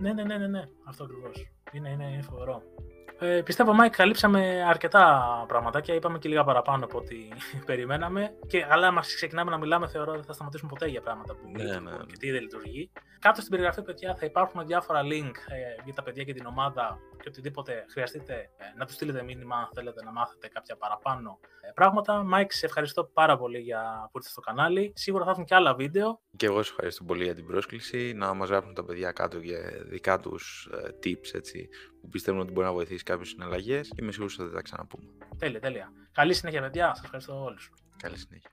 ναι, 0.00 0.12
ναι, 0.12 0.22
ναι, 0.22 0.36
ναι, 0.36 0.46
ναι. 0.46 0.62
Αυτό 0.84 1.04
ακριβώς. 1.04 1.50
Είναι, 1.72 1.88
είναι, 1.88 2.04
είναι 2.04 2.22
φοβερό. 2.22 2.62
Ε, 3.22 3.42
πιστεύω, 3.42 3.72
Μάικ, 3.72 3.96
καλύψαμε 3.96 4.64
αρκετά 4.68 5.44
πραγματάκια. 5.48 5.94
Είπαμε 5.94 6.18
και 6.18 6.28
λίγα 6.28 6.44
παραπάνω 6.44 6.84
από 6.84 6.98
ό,τι 6.98 7.16
περιμέναμε. 7.66 8.34
Και, 8.46 8.66
αλλά 8.68 8.90
άμα 8.90 9.00
ξεκινάμε 9.00 9.50
να 9.50 9.58
μιλάμε, 9.58 9.88
θεωρώ 9.88 10.12
ότι 10.12 10.26
θα 10.26 10.32
σταματήσουμε 10.32 10.70
ποτέ 10.70 10.86
για 10.86 11.00
πράγματα 11.00 11.34
που 11.34 11.50
ναι, 11.50 11.64
ναι, 11.64 11.78
ναι. 11.78 11.96
και 12.06 12.16
τι 12.18 12.30
δεν 12.30 12.40
λειτουργεί. 12.40 12.90
Κάτω 13.18 13.40
στην 13.40 13.50
περιγραφή, 13.50 13.82
παιδιά, 13.82 14.14
θα 14.14 14.26
υπάρχουν 14.26 14.66
διάφορα 14.66 15.00
link 15.02 15.32
ε, 15.48 15.82
για 15.84 15.94
τα 15.94 16.02
παιδιά 16.02 16.24
και 16.24 16.32
την 16.32 16.46
ομάδα 16.46 16.98
και 17.22 17.28
οτιδήποτε 17.28 17.84
χρειαστείτε 17.90 18.34
ε, 18.34 18.64
να 18.76 18.86
τους 18.86 18.94
στείλετε 18.94 19.22
μήνυμα 19.22 19.56
αν 19.56 19.68
θέλετε 19.74 20.04
να 20.04 20.12
μάθετε 20.12 20.48
κάποια 20.48 20.76
παραπάνω 20.76 21.38
ε, 21.60 21.70
πράγματα. 21.74 22.22
Μάικ, 22.22 22.52
σε 22.52 22.66
ευχαριστώ 22.66 23.04
πάρα 23.04 23.36
πολύ 23.36 23.58
για 23.58 24.08
που 24.12 24.18
ήρθατε 24.18 24.32
στο 24.32 24.40
κανάλι. 24.40 24.92
Σίγουρα 24.96 25.24
θα 25.24 25.30
έρθουν 25.30 25.44
και 25.44 25.54
άλλα 25.54 25.74
βίντεο. 25.74 26.20
Και 26.36 26.46
εγώ 26.46 26.62
σε 26.62 26.70
ευχαριστώ 26.70 27.04
πολύ 27.04 27.24
για 27.24 27.34
την 27.34 27.46
πρόσκληση. 27.46 28.12
Να 28.12 28.34
μας 28.34 28.48
γράψουν 28.48 28.74
τα 28.74 28.84
παιδιά 28.84 29.12
κάτω 29.12 29.38
για 29.38 29.60
δικά 29.84 30.20
τους 30.20 30.70
tips 31.04 31.34
έτσι, 31.34 31.59
που 32.00 32.08
πιστεύουν 32.08 32.40
ότι 32.40 32.52
μπορεί 32.52 32.66
να 32.66 32.72
βοηθήσει 32.72 33.02
κάποιου 33.02 33.24
συναλλαγές. 33.24 33.92
Είμαι 33.96 34.12
σίγουρος 34.12 34.38
ότι 34.38 34.48
θα 34.48 34.54
τα 34.54 34.62
ξαναπούμε. 34.62 35.04
Τέλεια, 35.38 35.60
τέλεια. 35.60 35.92
Καλή 36.12 36.34
συνέχεια, 36.34 36.60
παιδιά. 36.60 36.86
Σας 36.94 37.04
ευχαριστώ 37.04 37.42
όλους. 37.42 37.72
Καλή 37.96 38.18
συνέχεια. 38.18 38.50